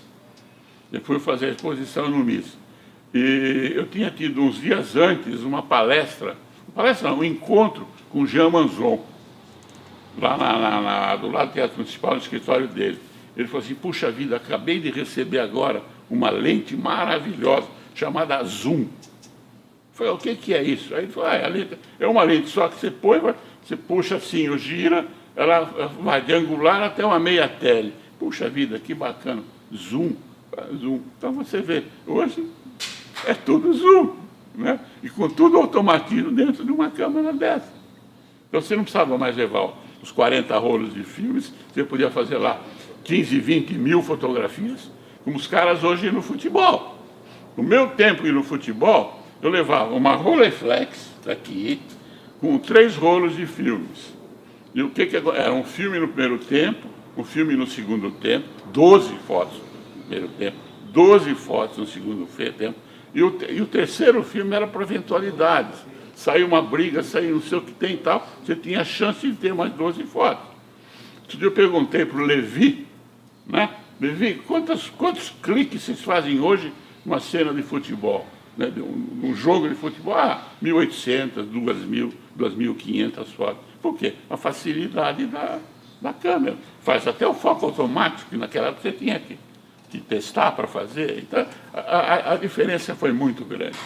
Eu 0.92 1.02
fui 1.02 1.20
fazer 1.20 1.48
a 1.48 1.50
exposição 1.50 2.10
no 2.10 2.24
MIS. 2.24 2.58
E 3.14 3.72
eu 3.76 3.88
tinha 3.88 4.12
tido 4.12 4.42
uns 4.42 4.60
dias 4.60 4.96
antes 4.96 5.42
uma 5.42 5.64
palestra, 5.64 6.36
uma 6.68 6.76
palestra 6.76 7.10
não, 7.10 7.20
um 7.20 7.24
encontro 7.24 7.88
com 8.10 8.26
Jean 8.26 8.50
Manzon, 8.50 9.04
lá 10.20 10.38
na, 10.38 10.58
na, 10.58 10.82
na, 10.82 11.16
do 11.16 11.30
lado 11.30 11.50
do 11.50 11.54
Teatro 11.54 11.78
Municipal, 11.78 12.14
no 12.14 12.22
escritório 12.22 12.68
dele. 12.68 13.00
Ele 13.36 13.48
falou 13.48 13.64
assim, 13.64 13.76
puxa 13.76 14.12
vida, 14.12 14.36
acabei 14.36 14.80
de 14.80 14.90
receber 14.90 15.40
agora 15.40 15.82
uma 16.10 16.30
lente 16.30 16.76
maravilhosa, 16.76 17.68
chamada 17.98 18.44
Zoom. 18.44 18.86
Falei, 19.92 20.14
o 20.14 20.18
que, 20.18 20.36
que 20.36 20.54
é 20.54 20.62
isso? 20.62 20.94
Aí 20.94 21.06
ele 21.06 21.12
falou, 21.12 21.30
ah, 21.30 21.36
é, 21.36 21.48
lente, 21.48 21.78
é 22.00 22.08
uma 22.08 22.22
lente 22.22 22.50
só 22.50 22.68
que 22.70 22.80
você 22.80 22.92
põe, 22.92 23.20
você 23.64 23.76
puxa 23.76 24.18
assim, 24.18 24.48
ou 24.48 24.58
gira, 24.58 25.08
ela 25.36 25.64
vai 26.00 26.22
de 26.22 26.32
angular 26.32 26.84
até 26.84 27.04
uma 27.04 27.20
meia 27.20 27.48
tele. 27.48 27.94
Puxa 28.20 28.48
vida, 28.48 28.78
que 28.78 28.94
bacana. 28.94 29.42
Zoom, 29.76 30.12
zoom. 30.80 31.02
Então 31.18 31.34
você 31.34 31.62
vê, 31.62 31.84
hoje 32.06 32.46
é 33.26 33.34
tudo 33.34 33.74
zoom, 33.74 34.16
né? 34.54 34.80
E 35.02 35.10
com 35.10 35.28
tudo 35.28 35.58
automatismo 35.58 36.32
dentro 36.32 36.64
de 36.64 36.72
uma 36.72 36.92
câmera 36.92 37.34
dessa. 37.34 37.74
Então 38.48 38.62
você 38.62 38.76
não 38.76 38.84
precisava 38.84 39.18
mais 39.18 39.36
levar 39.36 39.74
os 40.02 40.12
40 40.12 40.56
rolos 40.60 40.94
de 40.94 41.04
filmes, 41.04 41.52
você 41.74 41.84
podia 41.84 42.12
fazer 42.12 42.38
lá 42.38 42.62
15, 43.04 43.40
20 43.40 43.74
mil 43.74 44.04
fotografias, 44.04 44.92
como 45.24 45.38
os 45.38 45.48
caras 45.48 45.84
hoje 45.84 46.12
no 46.12 46.22
futebol. 46.22 46.97
No 47.58 47.64
meu 47.64 47.88
tempo 47.88 48.28
e 48.28 48.32
no 48.32 48.44
futebol, 48.44 49.20
eu 49.42 49.50
levava 49.50 49.96
uma 49.96 50.14
Rolleiflex 50.14 51.12
daqui, 51.26 51.82
com 52.40 52.60
três 52.60 52.96
rolos 52.96 53.36
de 53.36 53.48
filmes. 53.48 54.14
E 54.76 54.84
o 54.84 54.92
que, 54.92 55.08
que 55.08 55.16
era? 55.16 55.52
Um 55.52 55.64
filme 55.64 55.98
no 55.98 56.08
primeiro 56.08 56.38
tempo, 56.38 56.88
um 57.18 57.24
filme 57.24 57.56
no 57.56 57.66
segundo 57.66 58.12
tempo, 58.12 58.46
12 58.72 59.16
fotos 59.28 59.58
no 59.58 60.04
primeiro 60.04 60.28
tempo, 60.38 60.58
12 60.92 61.34
fotos 61.34 61.78
no 61.80 61.88
segundo 61.88 62.28
tempo. 62.28 62.76
E 63.12 63.24
o, 63.24 63.36
e 63.50 63.60
o 63.60 63.66
terceiro 63.66 64.24
filme 64.24 64.56
era 64.56 64.68
para 64.68 64.84
eventualidades. 64.84 65.80
Saiu 66.16 66.46
uma 66.46 66.62
briga, 66.62 67.02
saiu 67.02 67.36
não 67.36 67.42
sei 67.42 67.58
o 67.58 67.62
que 67.62 67.72
tem 67.72 67.96
e 67.96 67.98
tal, 67.98 68.28
você 68.44 68.56
tinha 68.56 68.82
a 68.82 68.86
chance 68.86 69.28
de 69.28 69.36
ter 69.36 69.56
mais 69.56 69.74
12 69.74 70.04
fotos. 70.04 70.46
Outro 71.22 71.38
dia 71.40 71.48
eu 71.48 71.52
perguntei 71.52 72.06
para 72.06 72.20
o 72.20 72.24
Levi, 72.24 72.86
né? 73.48 73.72
Levi, 74.00 74.36
quantos, 74.46 74.90
quantos 74.90 75.34
cliques 75.42 75.82
vocês 75.82 76.02
fazem 76.02 76.40
hoje 76.40 76.72
numa 77.08 77.22
cena 77.22 77.54
de 77.54 77.64
futebol? 77.64 78.28
Né? 78.58 78.70
De 78.70 78.82
um, 78.82 79.22
um 79.24 79.34
jogo 79.34 79.70
de 79.70 79.76
futebol? 79.76 80.14
Ah, 80.14 80.44
1.800, 80.62 81.50
2.000, 81.50 82.12
2.500 82.38 83.26
fotos. 83.28 83.64
Por 83.82 83.98
quê? 83.98 84.16
A 84.30 84.36
facilidade 84.36 85.26
da, 85.26 85.60
da 86.02 86.12
câmera. 86.12 86.58
Faz 86.82 87.08
até 87.08 87.26
o 87.26 87.34
foco 87.34 87.66
automático, 87.66 88.30
que 88.30 88.36
naquela 88.38 88.68
época 88.68 88.82
você 88.82 88.92
tinha 88.92 89.18
que, 89.20 89.40
que 89.90 90.00
testar 90.00 90.52
para 90.52 90.68
fazer. 90.68 91.20
Então, 91.20 91.48
a, 91.74 91.80
a, 91.80 92.34
a, 92.34 92.36
diferença 92.36 92.94
foi 92.94 93.14
muito 93.14 93.46
grande. 93.46 93.78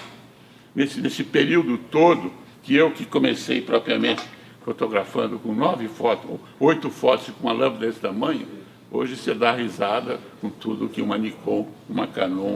Nesse, 0.73 0.99
nesse 0.99 1.23
período 1.23 1.77
todo, 1.77 2.31
que 2.63 2.75
eu 2.75 2.91
que 2.91 3.05
comecei 3.05 3.61
propriamente 3.61 4.23
fotografando 4.63 5.37
com 5.39 5.53
nove 5.53 5.87
fotos, 5.87 6.39
oito 6.59 6.89
fotos 6.89 7.29
com 7.39 7.47
uma 7.47 7.53
lâmpada 7.53 7.85
desse 7.85 7.99
tamanho, 7.99 8.47
Hoje 8.93 9.15
você 9.15 9.33
dá 9.33 9.53
risada 9.53 10.19
com 10.41 10.49
tudo 10.49 10.89
que 10.89 11.01
uma 11.01 11.17
Nikon, 11.17 11.65
uma 11.87 12.07
Canon 12.07 12.55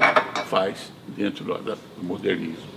faz 0.50 0.92
dentro 1.08 1.46
do 1.46 1.78
modernismo. 2.04 2.76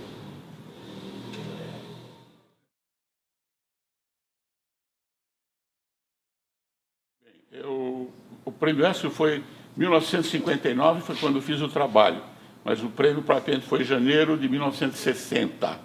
Eu, 7.51 8.09
o 8.45 8.51
prêmio 8.53 8.87
ESSO 8.87 9.09
foi 9.09 9.43
1959, 9.75 11.01
foi 11.01 11.17
quando 11.17 11.41
fiz 11.41 11.59
o 11.59 11.67
trabalho, 11.67 12.23
mas 12.63 12.81
o 12.81 12.87
prêmio 12.87 13.21
propriamente 13.21 13.67
foi 13.67 13.81
em 13.81 13.83
janeiro 13.83 14.37
de 14.37 14.47
1960. 14.47 15.77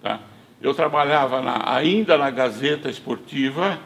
Tá? 0.00 0.20
Eu 0.62 0.72
trabalhava 0.72 1.42
na, 1.42 1.70
ainda 1.70 2.16
na 2.16 2.30
Gazeta 2.30 2.88
Esportiva, 2.88 3.78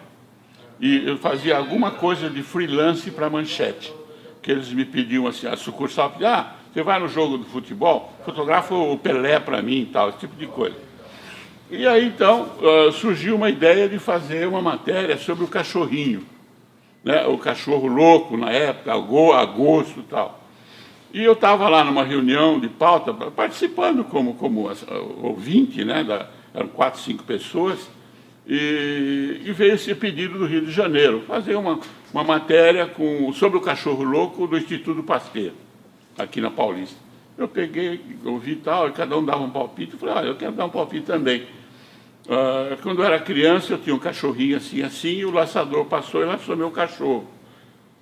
e 0.81 1.09
eu 1.09 1.17
fazia 1.19 1.57
alguma 1.57 1.91
coisa 1.91 2.29
de 2.29 2.43
freelance 2.43 3.11
para 3.11 3.31
manchete. 3.31 3.93
Que 4.43 4.51
eles 4.51 4.73
me 4.73 4.85
pediam 4.85 5.27
assim, 5.27 5.47
a 5.47 5.57
sucursal 5.57 6.15
ah, 6.23 6.55
você 6.73 6.83
vai 6.83 6.99
no 6.99 7.09
jogo 7.09 7.39
do 7.39 7.45
futebol, 7.45 8.13
fotografa 8.25 8.75
o 8.75 8.99
Pelé 8.99 9.39
para 9.39 9.63
mim 9.63 9.83
e 9.83 9.87
tal, 9.87 10.09
esse 10.11 10.19
tipo 10.19 10.37
de 10.37 10.47
coisa. 10.47 10.77
E 11.71 11.87
aí 11.87 12.07
então 12.07 12.51
surgiu 12.93 13.37
uma 13.37 13.49
ideia 13.49 13.89
de 13.89 13.99
fazer 13.99 14.47
uma 14.47 14.61
matéria 14.61 15.17
sobre 15.17 15.45
o 15.45 15.49
cachorrinho, 15.49 16.27
né? 17.03 17.27
o 17.27 17.39
cachorro 17.39 17.87
louco 17.87 18.37
na 18.37 18.51
época, 18.51 18.93
agosto 18.93 20.01
e 20.01 20.03
tal. 20.03 20.45
E 21.13 21.23
eu 21.23 21.35
estava 21.35 21.69
lá 21.69 21.85
numa 21.85 22.03
reunião 22.03 22.59
de 22.59 22.69
pauta, 22.69 23.15
participando 23.15 24.03
como, 24.03 24.35
como 24.35 24.69
ouvinte, 25.23 25.85
né? 25.85 26.03
Da, 26.03 26.27
eram 26.53 26.67
quatro, 26.67 27.01
cinco 27.01 27.23
pessoas, 27.23 27.89
e, 28.47 29.41
e, 29.45 29.53
veio 29.53 29.75
esse 29.75 29.95
pedido 29.95 30.39
do 30.39 30.47
Rio 30.47 30.67
de 30.67 30.71
Janeiro, 30.71 31.23
fazer 31.27 31.57
uma, 31.57 31.81
uma 32.13 32.23
matéria 32.23 32.87
com, 32.87 33.33
sobre 33.33 33.57
o 33.57 33.61
cachorro 33.61 34.05
louco 34.05 34.47
do 34.47 34.59
Instituto 34.59 35.03
Pasteur, 35.03 35.53
aqui 36.19 36.41
na 36.41 36.51
Paulista. 36.51 36.97
Eu 37.39 37.49
peguei, 37.49 38.01
ouvi 38.25 38.57
tal, 38.57 38.89
e 38.89 38.93
cada 38.93 39.17
um 39.17 39.25
dava 39.25 39.43
um 39.43 39.51
palpite, 39.51 39.95
eu 39.95 39.99
falei, 39.99 40.15
ah, 40.17 40.23
eu 40.23 40.37
quero 40.37 40.53
dar 40.53 40.67
um 40.67 40.71
palpite 40.71 41.07
também. 41.07 41.43
Uh, 42.27 42.81
quando 42.83 43.01
eu 43.01 43.07
era 43.07 43.19
criança, 43.19 43.73
eu 43.73 43.79
tinha 43.79 43.95
um 43.97 43.99
cachorrinho 43.99 44.57
assim, 44.57 44.83
assim, 44.83 45.09
e 45.09 45.25
o 45.25 45.31
laçador 45.31 45.87
passou 45.87 46.23
e 46.23 46.27
laçou 46.27 46.55
meu 46.55 46.71
cachorro. 46.71 47.27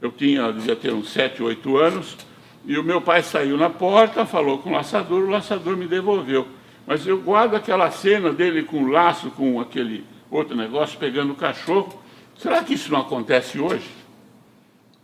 Eu 0.00 0.10
tinha, 0.10 0.52
devia 0.52 0.74
ter 0.74 0.92
uns 0.92 1.10
7, 1.12 1.40
8 1.40 1.76
anos, 1.76 2.16
e 2.64 2.76
o 2.76 2.82
meu 2.82 3.00
pai 3.00 3.22
saiu 3.22 3.56
na 3.56 3.70
porta, 3.70 4.26
falou 4.26 4.58
com 4.58 4.70
o 4.70 4.72
laçador, 4.72 5.22
o 5.22 5.30
laçador 5.30 5.76
me 5.76 5.86
devolveu. 5.86 6.46
Mas 6.84 7.06
eu 7.06 7.20
guardo 7.20 7.54
aquela 7.54 7.90
cena 7.92 8.32
dele 8.32 8.64
com 8.64 8.82
o 8.82 8.88
laço, 8.88 9.30
com 9.30 9.60
aquele 9.60 10.04
outro 10.36 10.56
negócio, 10.56 10.98
pegando 10.98 11.32
o 11.32 11.36
cachorro. 11.36 12.00
Será 12.36 12.64
que 12.64 12.74
isso 12.74 12.90
não 12.90 13.00
acontece 13.00 13.60
hoje? 13.60 13.88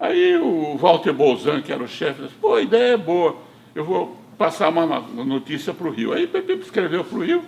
Aí 0.01 0.37
o 0.37 0.77
Walter 0.77 1.13
Bolzan, 1.13 1.61
que 1.61 1.73
era 1.73 1.83
o 1.83 1.89
chefe, 1.89 2.23
disse, 2.23 2.35
pô, 2.41 2.55
a 2.55 2.63
ideia 2.63 2.95
é 2.95 2.97
boa, 2.97 3.37
eu 3.75 3.85
vou 3.85 4.17
passar 4.39 4.69
uma 4.69 4.87
notícia 5.25 5.75
para 5.75 5.89
o 5.89 5.91
Rio. 5.91 6.13
Aí 6.13 6.29
escreveu 6.61 7.05
para 7.05 7.19
o 7.19 7.23
Rio, 7.23 7.43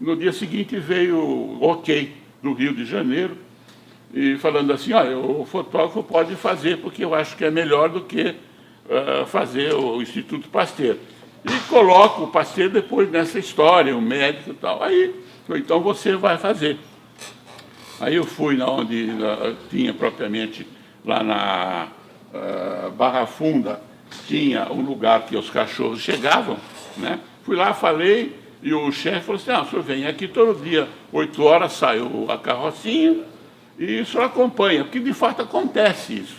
no 0.00 0.16
dia 0.16 0.32
seguinte 0.32 0.76
veio 0.78 1.18
o 1.18 1.64
ok 1.64 2.12
do 2.42 2.52
Rio 2.52 2.72
de 2.72 2.84
Janeiro, 2.84 3.36
e 4.14 4.36
falando 4.38 4.72
assim, 4.72 4.92
olha, 4.92 5.18
o 5.18 5.44
fotógrafo 5.44 6.02
pode 6.02 6.34
fazer, 6.36 6.78
porque 6.78 7.04
eu 7.04 7.14
acho 7.14 7.36
que 7.36 7.44
é 7.44 7.50
melhor 7.50 7.88
do 7.90 8.02
que 8.02 8.30
uh, 8.30 9.26
fazer 9.26 9.74
o 9.74 10.00
Instituto 10.00 10.48
Pasteur. 10.48 10.96
E 11.44 11.68
coloca 11.68 12.22
o 12.22 12.28
Pasteur 12.28 12.70
depois 12.70 13.10
nessa 13.10 13.38
história, 13.38 13.96
o 13.96 14.00
médico 14.00 14.50
e 14.50 14.54
tal. 14.54 14.82
Aí, 14.82 15.14
então 15.50 15.80
você 15.80 16.16
vai 16.16 16.38
fazer. 16.38 16.78
Aí 18.00 18.14
eu 18.14 18.24
fui 18.24 18.56
na 18.56 18.70
onde 18.70 19.08
tinha 19.70 19.92
propriamente, 19.92 20.66
lá 21.04 21.22
na 21.22 21.88
uh, 22.32 22.90
Barra 22.92 23.26
Funda, 23.26 23.82
tinha 24.26 24.70
um 24.72 24.82
lugar 24.82 25.22
que 25.22 25.36
os 25.36 25.50
cachorros 25.50 26.00
chegavam, 26.00 26.56
né? 26.96 27.18
Fui 27.42 27.56
lá, 27.56 27.74
falei, 27.74 28.36
e 28.62 28.72
o 28.72 28.90
chefe 28.92 29.26
falou 29.26 29.40
assim, 29.40 29.50
ah, 29.50 29.62
o 29.62 29.66
senhor 29.68 29.82
vem 29.82 30.06
aqui 30.06 30.28
todo 30.28 30.62
dia, 30.62 30.88
oito 31.12 31.42
horas 31.42 31.72
sai 31.72 31.98
a 32.28 32.36
carrocinha, 32.36 33.16
e 33.78 34.00
o 34.00 34.06
senhor 34.06 34.24
acompanha, 34.24 34.84
porque 34.84 35.00
de 35.00 35.12
fato 35.12 35.42
acontece 35.42 36.14
isso. 36.14 36.36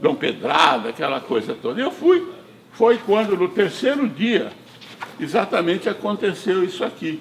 Dão 0.00 0.14
pedrada, 0.14 0.90
aquela 0.90 1.20
coisa 1.20 1.54
toda. 1.60 1.80
E 1.80 1.84
eu 1.84 1.90
fui, 1.90 2.26
foi 2.72 2.98
quando 2.98 3.36
no 3.36 3.48
terceiro 3.48 4.08
dia, 4.08 4.50
exatamente 5.18 5.88
aconteceu 5.88 6.64
isso 6.64 6.84
aqui. 6.84 7.20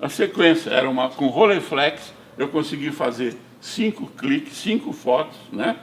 A 0.00 0.08
sequência 0.08 0.70
era 0.70 0.88
uma 0.88 1.08
com 1.08 1.26
Rolleiflex, 1.26 2.12
eu 2.38 2.48
consegui 2.48 2.90
fazer 2.90 3.36
cinco 3.60 4.06
cliques, 4.16 4.56
cinco 4.56 4.92
fotos, 4.92 5.36
né? 5.52 5.76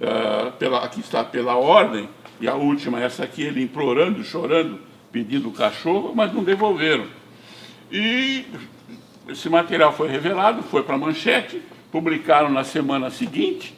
Uh, 0.00 0.52
pela, 0.52 0.84
aqui 0.84 1.00
está 1.00 1.24
pela 1.24 1.56
ordem, 1.56 2.08
e 2.40 2.46
a 2.46 2.54
última, 2.54 3.00
essa 3.00 3.24
aqui, 3.24 3.42
ele 3.42 3.62
implorando, 3.62 4.22
chorando, 4.22 4.78
pedindo 5.10 5.48
o 5.48 5.52
cachorro, 5.52 6.12
mas 6.14 6.32
não 6.32 6.44
devolveram. 6.44 7.06
E 7.90 8.44
esse 9.28 9.48
material 9.48 9.92
foi 9.92 10.08
revelado, 10.08 10.62
foi 10.62 10.82
para 10.82 10.94
a 10.94 10.98
manchete, 10.98 11.62
publicaram 11.90 12.50
na 12.50 12.62
semana 12.62 13.10
seguinte, 13.10 13.74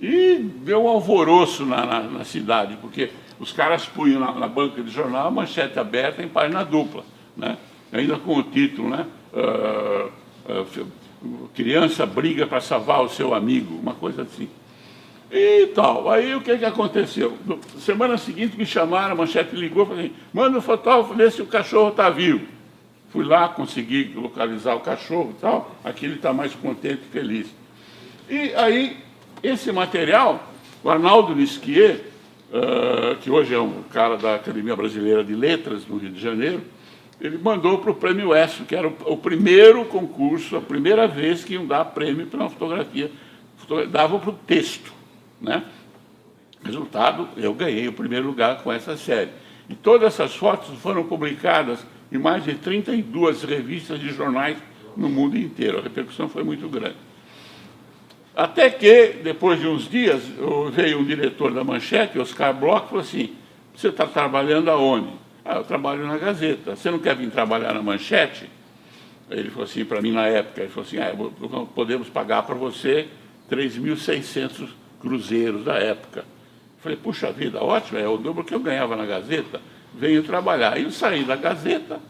e 0.00 0.38
deu 0.64 0.84
um 0.84 0.88
alvoroço 0.88 1.64
na, 1.64 1.86
na, 1.86 2.00
na 2.00 2.24
cidade, 2.24 2.76
porque 2.80 3.10
os 3.38 3.52
caras 3.52 3.86
punham 3.86 4.20
na, 4.20 4.32
na, 4.32 4.48
banca 4.48 4.82
de 4.82 4.90
jornal 4.90 5.28
a 5.28 5.30
manchete 5.30 5.78
aberta 5.78 6.22
em 6.22 6.28
página 6.28 6.64
dupla, 6.64 7.04
né? 7.36 7.56
ainda 7.92 8.18
com 8.18 8.36
o 8.36 8.42
título, 8.42 8.90
né? 8.90 9.06
Uh, 9.32 10.10
criança 11.54 12.04
briga 12.04 12.46
para 12.46 12.60
salvar 12.60 13.02
o 13.02 13.08
seu 13.08 13.34
amigo, 13.34 13.74
uma 13.76 13.94
coisa 13.94 14.22
assim. 14.22 14.48
E 15.30 15.66
tal. 15.74 16.10
Aí 16.10 16.34
o 16.34 16.40
que, 16.40 16.56
que 16.56 16.64
aconteceu? 16.64 17.36
Semana 17.78 18.16
seguinte 18.16 18.56
me 18.56 18.64
chamaram, 18.64 19.12
a 19.12 19.14
manchete 19.16 19.56
ligou 19.56 19.90
assim, 19.92 20.12
manda 20.32 20.58
o 20.58 20.62
fotógrafo 20.62 21.14
ver 21.14 21.32
se 21.32 21.42
o 21.42 21.46
cachorro 21.46 21.88
está 21.88 22.08
vivo. 22.08 22.46
Fui 23.10 23.24
lá, 23.24 23.48
consegui 23.48 24.12
localizar 24.14 24.74
o 24.74 24.80
cachorro 24.80 25.34
e 25.36 25.40
tal, 25.40 25.74
aqui 25.84 26.04
ele 26.04 26.16
está 26.16 26.32
mais 26.32 26.54
contente 26.54 27.02
e 27.08 27.12
feliz. 27.12 27.46
E 28.28 28.54
aí, 28.54 28.96
esse 29.42 29.70
material, 29.70 30.52
o 30.82 30.90
Arnaldo 30.90 31.34
Nisquier, 31.34 32.00
uh, 32.50 33.16
que 33.20 33.30
hoje 33.30 33.54
é 33.54 33.60
um 33.60 33.82
cara 33.84 34.16
da 34.16 34.34
Academia 34.36 34.74
Brasileira 34.74 35.22
de 35.22 35.34
Letras, 35.34 35.86
no 35.86 35.96
Rio 35.96 36.10
de 36.10 36.20
Janeiro, 36.20 36.62
ele 37.26 37.38
mandou 37.38 37.78
para 37.78 37.90
o 37.90 37.94
Prêmio 37.94 38.34
ESSO, 38.34 38.64
que 38.64 38.76
era 38.76 38.86
o, 38.86 39.16
primeiro 39.16 39.86
concurso, 39.86 40.56
a 40.56 40.60
primeira 40.60 41.08
vez 41.08 41.42
que 41.42 41.54
iam 41.54 41.66
dar 41.66 41.86
prêmio 41.86 42.26
para 42.26 42.40
uma 42.40 42.50
fotografia, 42.50 43.10
dava 43.90 44.18
para 44.18 44.28
o 44.28 44.34
texto. 44.34 44.92
Né? 45.40 45.64
Resultado, 46.62 47.26
eu 47.38 47.54
ganhei 47.54 47.88
o 47.88 47.94
primeiro 47.94 48.26
lugar 48.26 48.62
com 48.62 48.70
essa 48.70 48.94
série. 48.98 49.30
E 49.70 49.74
todas 49.74 50.12
essas 50.12 50.36
fotos 50.36 50.68
foram 50.80 51.04
publicadas 51.04 51.86
em 52.12 52.18
mais 52.18 52.44
de 52.44 52.56
32 52.56 53.42
revistas 53.42 53.98
de 53.98 54.10
jornais 54.10 54.58
no 54.94 55.08
mundo 55.08 55.38
inteiro. 55.38 55.78
A 55.78 55.82
repercussão 55.82 56.28
foi 56.28 56.44
muito 56.44 56.68
grande. 56.68 56.96
Até 58.36 58.68
que, 58.68 59.20
depois 59.22 59.58
de 59.58 59.66
uns 59.66 59.88
dias, 59.88 60.22
veio 60.72 60.98
um 60.98 61.04
diretor 61.04 61.54
da 61.54 61.64
Manchete, 61.64 62.18
Oscar 62.18 62.52
Bloch, 62.52 62.84
e 62.84 62.88
falou 62.88 63.00
assim, 63.00 63.32
você 63.74 63.88
está 63.88 64.06
trabalhando 64.06 64.70
aonde? 64.70 65.24
Ah, 65.44 65.56
eu 65.56 65.64
trabalho 65.64 66.06
na 66.06 66.16
Gazeta. 66.16 66.74
Você 66.74 66.90
não 66.90 66.98
quer 66.98 67.14
vir 67.14 67.30
trabalhar 67.30 67.74
na 67.74 67.82
Manchete? 67.82 68.48
Ele 69.30 69.50
falou 69.50 69.64
assim 69.64 69.84
para 69.84 70.00
mim 70.00 70.12
na 70.12 70.26
época, 70.26 70.62
ele 70.62 70.70
falou 70.70 70.86
assim, 70.86 70.98
ah, 70.98 71.66
podemos 71.74 72.08
pagar 72.08 72.42
para 72.42 72.54
você 72.54 73.08
3.600 73.50 74.68
cruzeiros 75.00 75.64
da 75.64 75.74
época. 75.74 76.20
Eu 76.20 76.82
falei, 76.82 76.96
puxa 76.96 77.32
vida, 77.32 77.62
ótimo, 77.62 77.98
é 77.98 78.08
o 78.08 78.16
dobro 78.16 78.44
que 78.44 78.54
eu 78.54 78.60
ganhava 78.60 78.96
na 78.96 79.06
Gazeta. 79.06 79.60
Venho 79.94 80.22
trabalhar. 80.22 80.74
Aí 80.74 80.84
eu 80.84 80.90
saí 80.90 81.24
da 81.24 81.36
Gazeta 81.36 82.00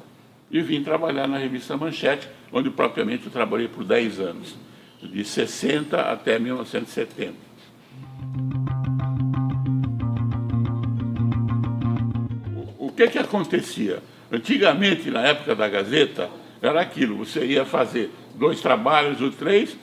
e 0.51 0.61
vim 0.61 0.83
trabalhar 0.83 1.27
na 1.27 1.39
revista 1.39 1.77
Manchete, 1.77 2.29
onde 2.53 2.71
propriamente 2.71 3.27
eu 3.27 3.33
trabalhei 3.33 3.69
por 3.69 3.85
10 3.85 4.21
anos, 4.21 4.57
de 5.03 5.25
60 5.25 6.01
até 6.01 6.39
1970. 6.39 7.35
Que 12.95 13.09
que 13.09 13.19
acontecia? 13.19 14.03
Antigamente, 14.33 15.11
na 15.11 15.21
época 15.21 15.55
da 15.55 15.69
Gazeta, 15.69 16.31
era 16.63 16.81
aquilo, 16.81 17.17
você 17.17 17.45
ia 17.45 17.65
fazer 17.65 18.11
dois 18.35 18.61
trabalhos 18.61 19.21
ou 19.21 19.31
três, 19.31 19.77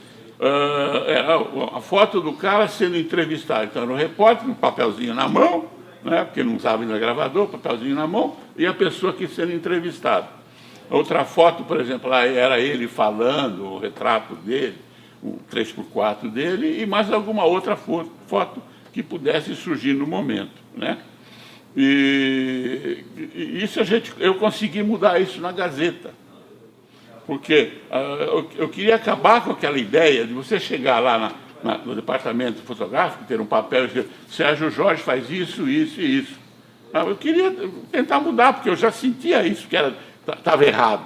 era 1.07 1.37
a 1.75 1.81
foto 1.81 2.19
do 2.19 2.33
cara 2.33 2.67
sendo 2.67 2.97
entrevistado. 2.97 3.65
Então 3.65 3.83
era 3.83 3.91
o 3.91 3.95
repórter, 3.95 4.49
um 4.49 4.53
papelzinho 4.53 5.13
na 5.13 5.27
mão, 5.27 5.67
né, 6.03 6.25
porque 6.25 6.43
não 6.43 6.55
usava 6.55 6.81
ainda 6.81 6.97
gravador, 6.97 7.47
papelzinho 7.47 7.93
na 7.93 8.07
mão, 8.07 8.35
e 8.57 8.65
a 8.65 8.73
pessoa 8.73 9.13
que 9.13 9.27
sendo 9.27 9.53
entrevistada. 9.53 10.27
Outra 10.89 11.23
foto, 11.23 11.63
por 11.63 11.79
exemplo, 11.79 12.11
era 12.11 12.59
ele 12.59 12.87
falando, 12.87 13.63
o 13.63 13.77
retrato 13.77 14.35
dele, 14.35 14.75
o 15.23 15.39
3x4 15.49 16.29
dele, 16.29 16.81
e 16.81 16.85
mais 16.87 17.11
alguma 17.13 17.45
outra 17.45 17.75
foto 17.75 18.61
que 18.91 19.03
pudesse 19.03 19.55
surgir 19.55 19.93
no 19.93 20.07
momento. 20.07 20.59
Né? 20.75 20.97
E, 21.75 23.03
e 23.33 23.63
isso 23.63 23.79
a 23.79 23.83
gente, 23.83 24.13
eu 24.19 24.35
consegui 24.35 24.83
mudar 24.83 25.19
isso 25.19 25.39
na 25.39 25.51
Gazeta. 25.51 26.13
Porque 27.25 27.73
uh, 27.89 27.95
eu, 27.95 28.49
eu, 28.57 28.69
queria 28.69 28.95
acabar 28.95 29.43
com 29.43 29.51
aquela 29.51 29.77
ideia 29.77 30.25
de 30.25 30.33
você 30.33 30.59
chegar 30.59 30.99
lá 30.99 31.17
na, 31.17 31.31
na, 31.63 31.77
no 31.77 31.95
departamento 31.95 32.61
fotográfico, 32.61 33.23
ter 33.25 33.39
um 33.39 33.45
papel 33.45 33.85
e 33.85 33.87
dizer, 33.87 34.07
Sérgio 34.29 34.69
Jorge 34.69 35.01
faz 35.01 35.29
isso, 35.29 35.69
isso 35.69 36.01
e 36.01 36.19
isso. 36.19 36.41
Ah, 36.93 37.05
eu 37.05 37.15
queria 37.15 37.53
tentar 37.91 38.19
mudar, 38.19 38.53
porque 38.53 38.69
eu 38.69 38.75
já 38.75 38.91
sentia 38.91 39.45
isso, 39.45 39.67
que 39.67 39.77
estava 40.27 40.65
errado. 40.65 41.05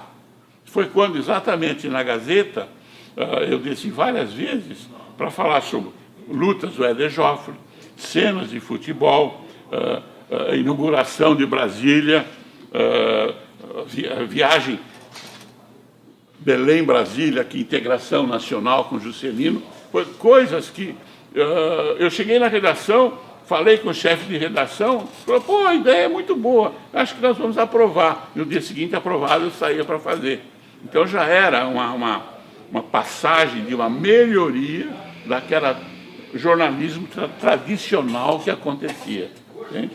Foi 0.64 0.86
quando, 0.86 1.16
exatamente 1.16 1.88
na 1.88 2.02
Gazeta, 2.02 2.68
ah, 3.16 3.44
eu 3.48 3.58
desci 3.58 3.90
várias 3.90 4.32
vezes 4.32 4.88
para 5.16 5.30
falar 5.30 5.60
sobre 5.60 5.90
lutas 6.28 6.74
do 6.74 6.84
Éder 6.84 7.08
Joffre, 7.08 7.54
cenas 7.96 8.50
de 8.50 8.58
futebol, 8.58 9.44
ah, 9.70 10.02
ah, 10.30 10.54
inauguração 10.54 11.34
de 11.34 11.46
Brasília, 11.46 12.26
viagem 14.28 14.78
Belém-Brasília, 16.38 17.42
que 17.44 17.58
integração 17.58 18.26
nacional 18.26 18.84
com 18.84 18.98
Juscelino, 18.98 19.62
coisas 20.18 20.68
que 20.68 20.94
eu 21.98 22.10
cheguei 22.10 22.38
na 22.38 22.48
redação 22.48 23.18
falei 23.46 23.78
com 23.78 23.90
o 23.90 23.94
chefe 23.94 24.26
de 24.26 24.36
redação, 24.36 25.06
falou, 25.24 25.40
pô, 25.40 25.66
a 25.66 25.74
ideia 25.74 26.04
é 26.04 26.08
muito 26.08 26.34
boa, 26.34 26.74
acho 26.92 27.14
que 27.14 27.22
nós 27.22 27.38
vamos 27.38 27.56
aprovar. 27.56 28.30
No 28.34 28.44
dia 28.44 28.60
seguinte, 28.60 28.94
aprovado, 28.94 29.44
eu 29.44 29.50
saía 29.52 29.84
para 29.84 29.98
fazer. 29.98 30.42
Então 30.84 31.06
já 31.06 31.24
era 31.24 31.66
uma, 31.66 31.92
uma, 31.92 32.22
uma, 32.70 32.82
passagem 32.82 33.64
de 33.64 33.74
uma 33.74 33.88
melhoria 33.88 34.88
daquela 35.24 35.80
jornalismo 36.34 37.06
tra 37.06 37.28
tradicional 37.28 38.40
que 38.40 38.50
acontecia. 38.50 39.30
Entende? 39.70 39.92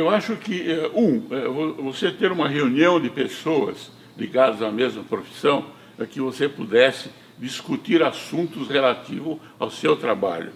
Eu 0.00 0.08
acho 0.08 0.34
que, 0.36 0.70
é, 0.70 0.90
um, 0.94 1.22
é, 1.30 1.82
você 1.82 2.10
ter 2.10 2.32
uma 2.32 2.48
reunião 2.48 2.98
de 2.98 3.10
pessoas 3.10 3.90
ligadas 4.16 4.62
à 4.62 4.70
mesma 4.70 5.04
profissão, 5.04 5.66
para 5.96 6.06
que 6.06 6.20
você 6.20 6.48
pudesse 6.48 7.10
discutir 7.38 8.02
assuntos 8.02 8.68
relativos 8.68 9.38
ao 9.58 9.70
seu 9.70 9.96
trabalho. 9.96 10.52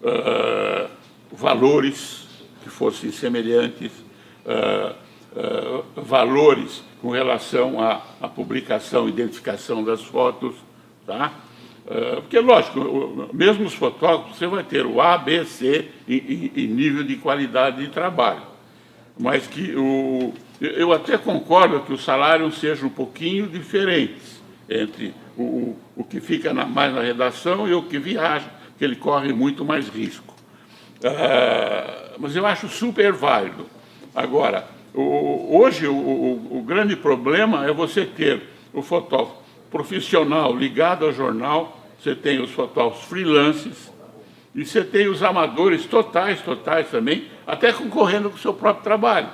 Uh, 0.00 0.88
valores 1.32 2.28
que 2.62 2.70
fossem 2.70 3.10
semelhantes, 3.10 3.90
uh, 4.46 4.94
uh, 5.36 5.84
valores 6.00 6.82
com 7.02 7.10
relação 7.10 7.80
à, 7.80 8.02
à, 8.20 8.28
publicação, 8.28 9.08
identificação 9.08 9.82
das 9.82 10.02
fotos, 10.02 10.54
tá? 11.06 11.32
porque, 12.16 12.38
lógico, 12.38 13.30
mesmo 13.32 13.64
os 13.64 13.72
fotógrafos, 13.72 14.36
você 14.36 14.46
vai 14.46 14.62
ter 14.62 14.84
o 14.84 15.00
A, 15.00 15.16
B, 15.16 15.42
C 15.46 15.88
e, 16.06 16.52
e, 16.54 16.64
e 16.64 16.66
nível 16.66 17.02
de 17.02 17.16
qualidade 17.16 17.82
de 17.82 17.88
trabalho. 17.88 18.47
Mas 19.18 19.46
que 19.46 19.74
o, 19.74 20.32
eu 20.60 20.92
até 20.92 21.18
concordo 21.18 21.80
que 21.80 21.92
os 21.92 22.04
salários 22.04 22.58
sejam 22.58 22.86
um 22.86 22.90
pouquinho 22.90 23.46
diferentes 23.46 24.40
entre 24.68 25.14
o, 25.36 25.76
o 25.96 26.04
que 26.04 26.20
fica 26.20 26.52
na, 26.52 26.66
mais 26.66 26.94
na 26.94 27.00
redação 27.00 27.68
e 27.68 27.74
o 27.74 27.82
que 27.82 27.98
viaja, 27.98 28.48
que 28.76 28.84
ele 28.84 28.96
corre 28.96 29.32
muito 29.32 29.64
mais 29.64 29.88
risco. 29.88 30.34
Ah, 31.02 32.12
mas 32.18 32.34
eu 32.34 32.46
acho 32.46 32.68
super 32.68 33.12
válido. 33.12 33.66
Agora, 34.14 34.66
o, 34.94 35.58
hoje 35.60 35.86
o, 35.86 35.94
o, 35.94 36.58
o, 36.58 36.62
grande 36.62 36.96
problema 36.96 37.66
é 37.66 37.72
você 37.72 38.04
ter 38.04 38.42
o 38.72 38.82
fotógrafo 38.82 39.36
profissional 39.70 40.54
ligado 40.56 41.04
ao 41.04 41.12
jornal, 41.12 41.86
você 41.98 42.14
tem 42.14 42.40
os 42.40 42.50
fotógrafos 42.50 43.04
freelances, 43.04 43.92
e 44.54 44.64
você 44.64 44.82
tem 44.82 45.08
os 45.08 45.22
amadores 45.22 45.86
totais, 45.86 46.40
totais 46.40 46.90
também, 46.90 47.26
até 47.48 47.72
concorrendo 47.72 48.28
com 48.28 48.36
o 48.36 48.38
seu 48.38 48.52
próprio 48.52 48.84
trabalho. 48.84 49.30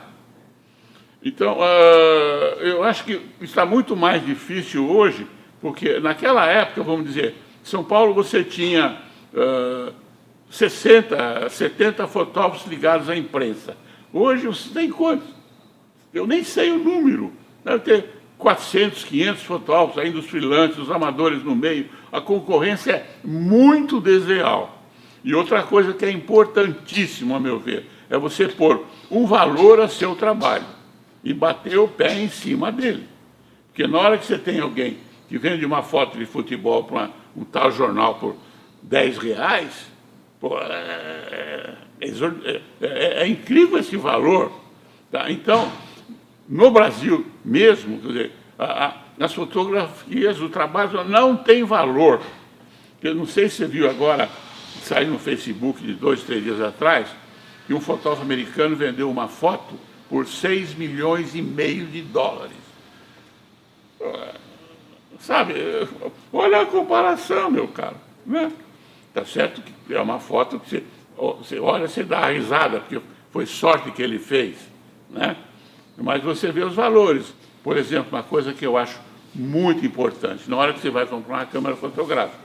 Então, 1.21 1.59
uh, 1.59 2.61
eu 2.61 2.85
acho 2.85 3.03
que 3.05 3.21
está 3.41 3.67
muito 3.67 3.97
mais 3.97 4.25
difícil 4.25 4.89
hoje, 4.89 5.27
porque 5.61 5.99
naquela 5.99 6.47
época, 6.47 6.85
vamos 6.85 7.07
dizer, 7.07 7.35
São 7.65 7.83
Paulo 7.83 8.15
você 8.15 8.45
tinha 8.45 8.99
uh, 9.33 9.93
60, 10.49 11.49
70 11.49 12.07
fotógrafos 12.07 12.71
ligados 12.71 13.11
à 13.11 13.17
imprensa. 13.17 13.77
Hoje 14.13 14.47
você 14.47 14.69
tem 14.73 14.91
quantos? 14.91 15.27
Eu 16.13 16.25
nem 16.25 16.45
sei 16.45 16.71
o 16.71 16.79
número. 16.79 17.33
Deve 17.65 17.81
ter 17.81 18.11
400, 18.39 19.03
500 19.03 19.43
fotógrafos, 19.43 20.01
ainda 20.01 20.21
os 20.21 20.27
freelancers, 20.27 20.79
os 20.79 20.91
amadores 20.91 21.43
no 21.43 21.57
meio. 21.57 21.89
A 22.13 22.21
concorrência 22.21 22.93
é 22.93 23.07
muito 23.25 24.01
desleal. 24.01 24.85
E 25.25 25.35
outra 25.35 25.65
coisa 25.65 25.93
que 25.93 26.05
é 26.05 26.11
importantíssimo, 26.11 27.35
a 27.35 27.41
meu 27.41 27.59
ver, 27.59 27.91
é 28.15 28.19
você 28.19 28.49
pôr 28.49 28.85
um 29.11 29.27
valor 29.27 29.81
a 29.81 29.89
seu 29.89 30.15
trabalho 30.15 30.65
e 31.23 31.33
bater 31.35 31.79
o 31.79 31.89
pé 31.89 32.15
em 32.15 32.29
cima 32.29 32.71
dele. 32.71 33.09
Porque 33.69 33.87
na 33.87 33.99
hora 33.99 34.19
que 34.19 34.25
você 34.25 34.39
tem 34.39 34.61
alguém 34.61 34.99
que 35.29 35.37
vende 35.37 35.67
uma 35.67 35.83
foto 35.83 36.17
de 36.17 36.25
futebol 36.25 36.85
para 36.85 37.11
um 37.37 37.45
tal 37.45 37.71
jornal 37.73 38.15
por 38.17 38.37
10 38.83 39.19
reais, 39.19 39.91
pô, 40.41 40.59
é, 40.59 41.75
é, 42.01 42.61
é, 42.81 43.23
é, 43.23 43.27
incrível 43.27 43.79
esse 43.79 43.97
valor. 43.97 44.53
Tá? 45.11 45.31
Então, 45.31 45.73
no 46.49 46.71
Brasil 46.71 47.27
mesmo, 47.45 47.99
quer 48.01 48.07
dizer, 48.09 48.33
a, 48.59 48.87
a, 48.87 48.95
as 49.19 49.35
fotografias, 49.35 50.41
o 50.41 50.49
trabalho 50.49 51.03
não 51.05 51.37
tem 51.37 51.65
valor. 51.65 52.21
Eu 53.03 53.15
não 53.15 53.27
sei 53.27 53.49
se 53.49 53.57
você 53.57 53.67
viu 53.67 53.91
agora, 53.91 54.29
saiu 54.83 55.11
no 55.11 55.19
Facebook 55.19 55.83
de 55.83 55.95
dois, 55.95 56.23
três 56.23 56.45
dias 56.45 56.61
atrás, 56.61 57.09
que 57.67 57.75
um 57.75 57.81
fotógrafo 57.81 58.23
americano 58.23 58.77
vendeu 58.77 59.11
uma 59.11 59.29
foto 59.29 59.75
por 60.09 60.27
6 60.27 60.75
milhões 60.75 61.35
e 61.35 61.43
meio 61.43 61.87
de 61.87 62.03
dólares. 62.03 62.57
Sabe, 65.21 65.55
olha 66.33 66.61
a 66.61 66.67
comparação, 66.67 67.51
meu 67.51 67.69
caro. 67.69 67.97
Né? 68.27 68.53
Tá 69.13 69.25
certo 69.25 69.63
que 69.63 69.95
é 69.95 70.01
uma 70.01 70.21
foto 70.21 70.59
que 70.61 70.69
você, 70.69 70.83
você 71.17 71.59
olha, 71.59 71.89
você 71.89 72.03
dá 72.03 72.29
risada, 72.31 72.81
porque 72.81 73.01
foi 73.31 73.47
sorte 73.47 73.91
que 73.91 74.03
ele 74.03 74.19
fez. 74.19 74.57
Né? 75.09 75.37
Mas 75.97 76.23
você 76.23 76.53
vê 76.53 76.63
os 76.63 76.75
valores. 76.75 77.33
Por 77.63 77.79
exemplo, 77.79 78.09
uma 78.13 78.23
coisa 78.23 78.53
que 78.53 78.67
eu 78.67 78.77
acho 78.77 79.01
muito 79.35 79.85
importante, 79.85 80.49
na 80.49 80.57
hora 80.57 80.73
que 80.73 80.81
você 80.81 80.91
vai 80.91 81.07
comprar 81.07 81.37
uma 81.37 81.47
câmera 81.47 81.77
fotográfica, 81.77 82.45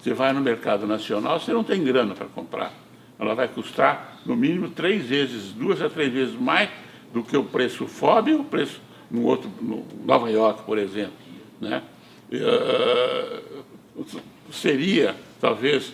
você 0.00 0.14
vai 0.14 0.32
no 0.32 0.40
mercado 0.40 0.86
nacional, 0.86 1.38
você 1.38 1.52
não 1.52 1.62
tem 1.62 1.84
grana 1.84 2.14
para 2.14 2.26
comprar. 2.26 2.72
Ela 3.18 3.34
vai 3.34 3.48
custar 3.48 4.20
no 4.26 4.36
mínimo 4.36 4.70
três 4.70 5.06
vezes, 5.06 5.52
duas 5.52 5.80
a 5.80 5.88
três 5.88 6.12
vezes 6.12 6.34
mais 6.34 6.68
do 7.12 7.22
que 7.22 7.36
o 7.36 7.44
preço 7.44 7.86
FOB 7.86 8.30
e 8.30 8.34
o 8.34 8.44
preço 8.44 8.80
no 9.10 9.24
outro, 9.24 9.50
no 9.60 9.86
Nova 10.04 10.30
York, 10.30 10.62
por 10.64 10.78
exemplo. 10.78 11.14
Né? 11.60 11.82
Uh, 12.30 14.04
seria, 14.50 15.14
talvez, 15.40 15.92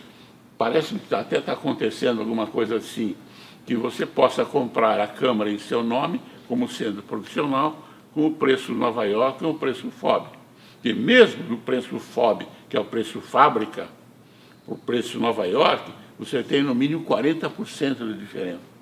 parece 0.58 0.94
que 0.94 1.14
até 1.14 1.38
está 1.38 1.52
acontecendo 1.52 2.20
alguma 2.20 2.46
coisa 2.46 2.76
assim, 2.76 3.14
que 3.64 3.76
você 3.76 4.04
possa 4.04 4.44
comprar 4.44 5.00
a 5.00 5.06
câmara 5.06 5.50
em 5.50 5.58
seu 5.58 5.82
nome, 5.82 6.20
como 6.48 6.68
sendo 6.68 7.02
profissional, 7.02 7.88
com 8.12 8.26
o 8.26 8.32
preço 8.32 8.72
Nova 8.72 9.04
York 9.04 9.42
e 9.42 9.46
o 9.46 9.54
preço 9.54 9.90
FOB. 9.90 10.26
E 10.84 10.92
mesmo 10.92 11.44
no 11.44 11.58
preço 11.58 11.98
FOB, 11.98 12.46
que 12.68 12.76
é 12.76 12.80
o 12.80 12.84
preço 12.84 13.20
fábrica, 13.20 13.88
o 14.66 14.76
preço 14.76 15.18
Nova 15.18 15.46
York, 15.46 15.90
você 16.18 16.42
tem 16.42 16.62
no 16.62 16.74
mínimo 16.74 17.04
40% 17.04 18.12
de 18.12 18.18
diferença. 18.18 18.72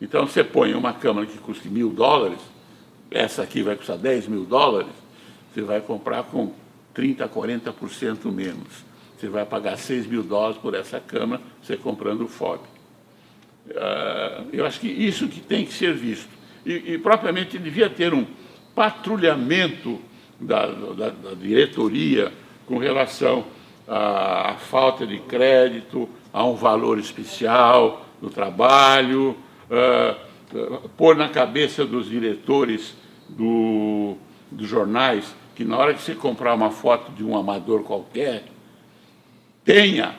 Então 0.00 0.26
você 0.26 0.42
põe 0.42 0.74
uma 0.74 0.92
câmera 0.92 1.26
que 1.26 1.38
custa 1.38 1.68
mil 1.68 1.90
dólares, 1.90 2.38
essa 3.10 3.42
aqui 3.42 3.62
vai 3.62 3.76
custar 3.76 3.96
10 3.96 4.28
mil 4.28 4.44
dólares, 4.44 4.92
você 5.52 5.62
vai 5.62 5.80
comprar 5.80 6.24
com 6.24 6.52
30%, 6.94 7.28
40% 7.28 8.32
menos. 8.32 8.84
Você 9.16 9.28
vai 9.28 9.46
pagar 9.46 9.76
6 9.76 10.06
mil 10.06 10.22
dólares 10.22 10.58
por 10.58 10.74
essa 10.74 11.00
câmera, 11.00 11.40
você 11.62 11.76
comprando 11.76 12.22
o 12.22 12.28
FOB. 12.28 12.60
Uh, 13.66 14.48
eu 14.52 14.66
acho 14.66 14.80
que 14.80 14.88
isso 14.88 15.28
que 15.28 15.40
tem 15.40 15.64
que 15.64 15.72
ser 15.72 15.94
visto. 15.94 16.28
E, 16.66 16.94
e 16.94 16.98
propriamente 16.98 17.58
devia 17.58 17.88
ter 17.88 18.12
um 18.12 18.26
patrulhamento 18.74 20.00
da, 20.40 20.66
da, 20.66 21.10
da 21.10 21.34
diretoria 21.34 22.32
com 22.66 22.78
relação 22.78 23.46
à, 23.88 24.56
falta 24.58 25.06
de 25.06 25.18
crédito, 25.18 26.08
a 26.32 26.44
um 26.44 26.54
valor 26.54 26.98
especial 26.98 28.04
no 28.20 28.30
trabalho, 28.30 29.36
uh, 29.70 30.88
pôr 30.96 31.16
na 31.16 31.28
cabeça 31.28 31.84
dos 31.84 32.08
diretores 32.08 32.94
do, 33.28 34.16
dos 34.50 34.68
jornais 34.68 35.34
que 35.54 35.64
na 35.64 35.76
hora 35.78 35.94
que 35.94 36.02
você 36.02 36.14
comprar 36.14 36.54
uma 36.54 36.70
foto 36.70 37.12
de 37.12 37.24
um 37.24 37.36
amador 37.36 37.84
qualquer, 37.84 38.44
tenha 39.64 40.14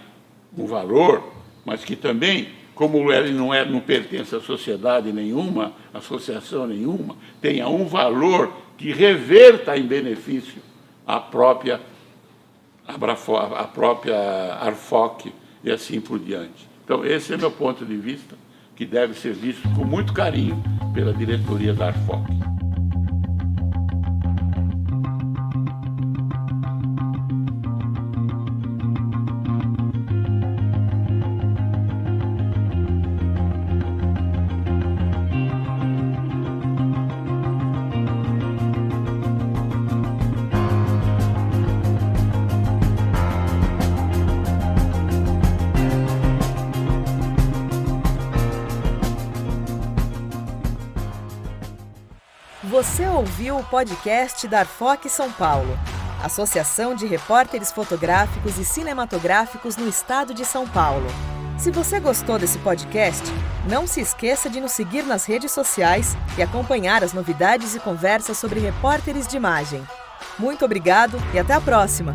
um 0.57 0.65
valor, 0.65 1.23
mas 1.65 1.83
que 1.83 1.95
também, 1.95 2.49
como 2.73 3.11
ele 3.11 3.31
não, 3.31 3.53
é, 3.53 3.65
não 3.65 3.81
pertence 3.81 4.33
a 4.35 4.39
sociedade 4.39 5.11
nenhuma, 5.11 5.73
associação 5.93 6.65
nenhuma, 6.65 7.15
tenha 7.41 7.67
um 7.67 7.85
valor 7.85 8.51
que 8.77 8.93
reverta 8.93 9.77
em 9.77 9.83
benefício 9.83 10.61
a 11.05 11.19
própria, 11.19 11.81
a 12.87 13.67
própria 13.67 14.55
Arfoc 14.61 15.25
e 15.63 15.71
assim 15.71 15.99
por 15.99 16.19
diante. 16.19 16.67
Então, 16.83 17.03
esse 17.05 17.33
é 17.33 17.37
meu 17.37 17.51
ponto 17.51 17.85
de 17.85 17.97
vista, 17.97 18.35
que 18.75 18.85
deve 18.85 19.13
ser 19.15 19.33
visto 19.33 19.67
com 19.69 19.83
muito 19.83 20.13
carinho 20.13 20.61
pela 20.93 21.13
diretoria 21.13 21.73
da 21.73 21.87
Arfoc. 21.87 22.54
Podcast 53.65 54.47
da 54.47 54.59
Arfoc 54.59 55.05
São 55.09 55.31
Paulo, 55.31 55.77
Associação 56.23 56.95
de 56.95 57.05
Repórteres 57.05 57.71
Fotográficos 57.71 58.57
e 58.57 58.65
Cinematográficos 58.65 59.75
no 59.75 59.87
Estado 59.87 60.33
de 60.33 60.45
São 60.45 60.67
Paulo. 60.67 61.07
Se 61.57 61.71
você 61.71 61.99
gostou 61.99 62.37
desse 62.37 62.57
podcast, 62.59 63.23
não 63.69 63.87
se 63.87 64.01
esqueça 64.01 64.49
de 64.49 64.59
nos 64.59 64.71
seguir 64.71 65.03
nas 65.03 65.25
redes 65.25 65.51
sociais 65.51 66.15
e 66.37 66.43
acompanhar 66.43 67.03
as 67.03 67.13
novidades 67.13 67.75
e 67.75 67.79
conversas 67.79 68.37
sobre 68.37 68.59
repórteres 68.59 69.27
de 69.27 69.37
imagem. 69.37 69.85
Muito 70.37 70.65
obrigado 70.65 71.17
e 71.33 71.39
até 71.39 71.53
a 71.53 71.61
próxima! 71.61 72.13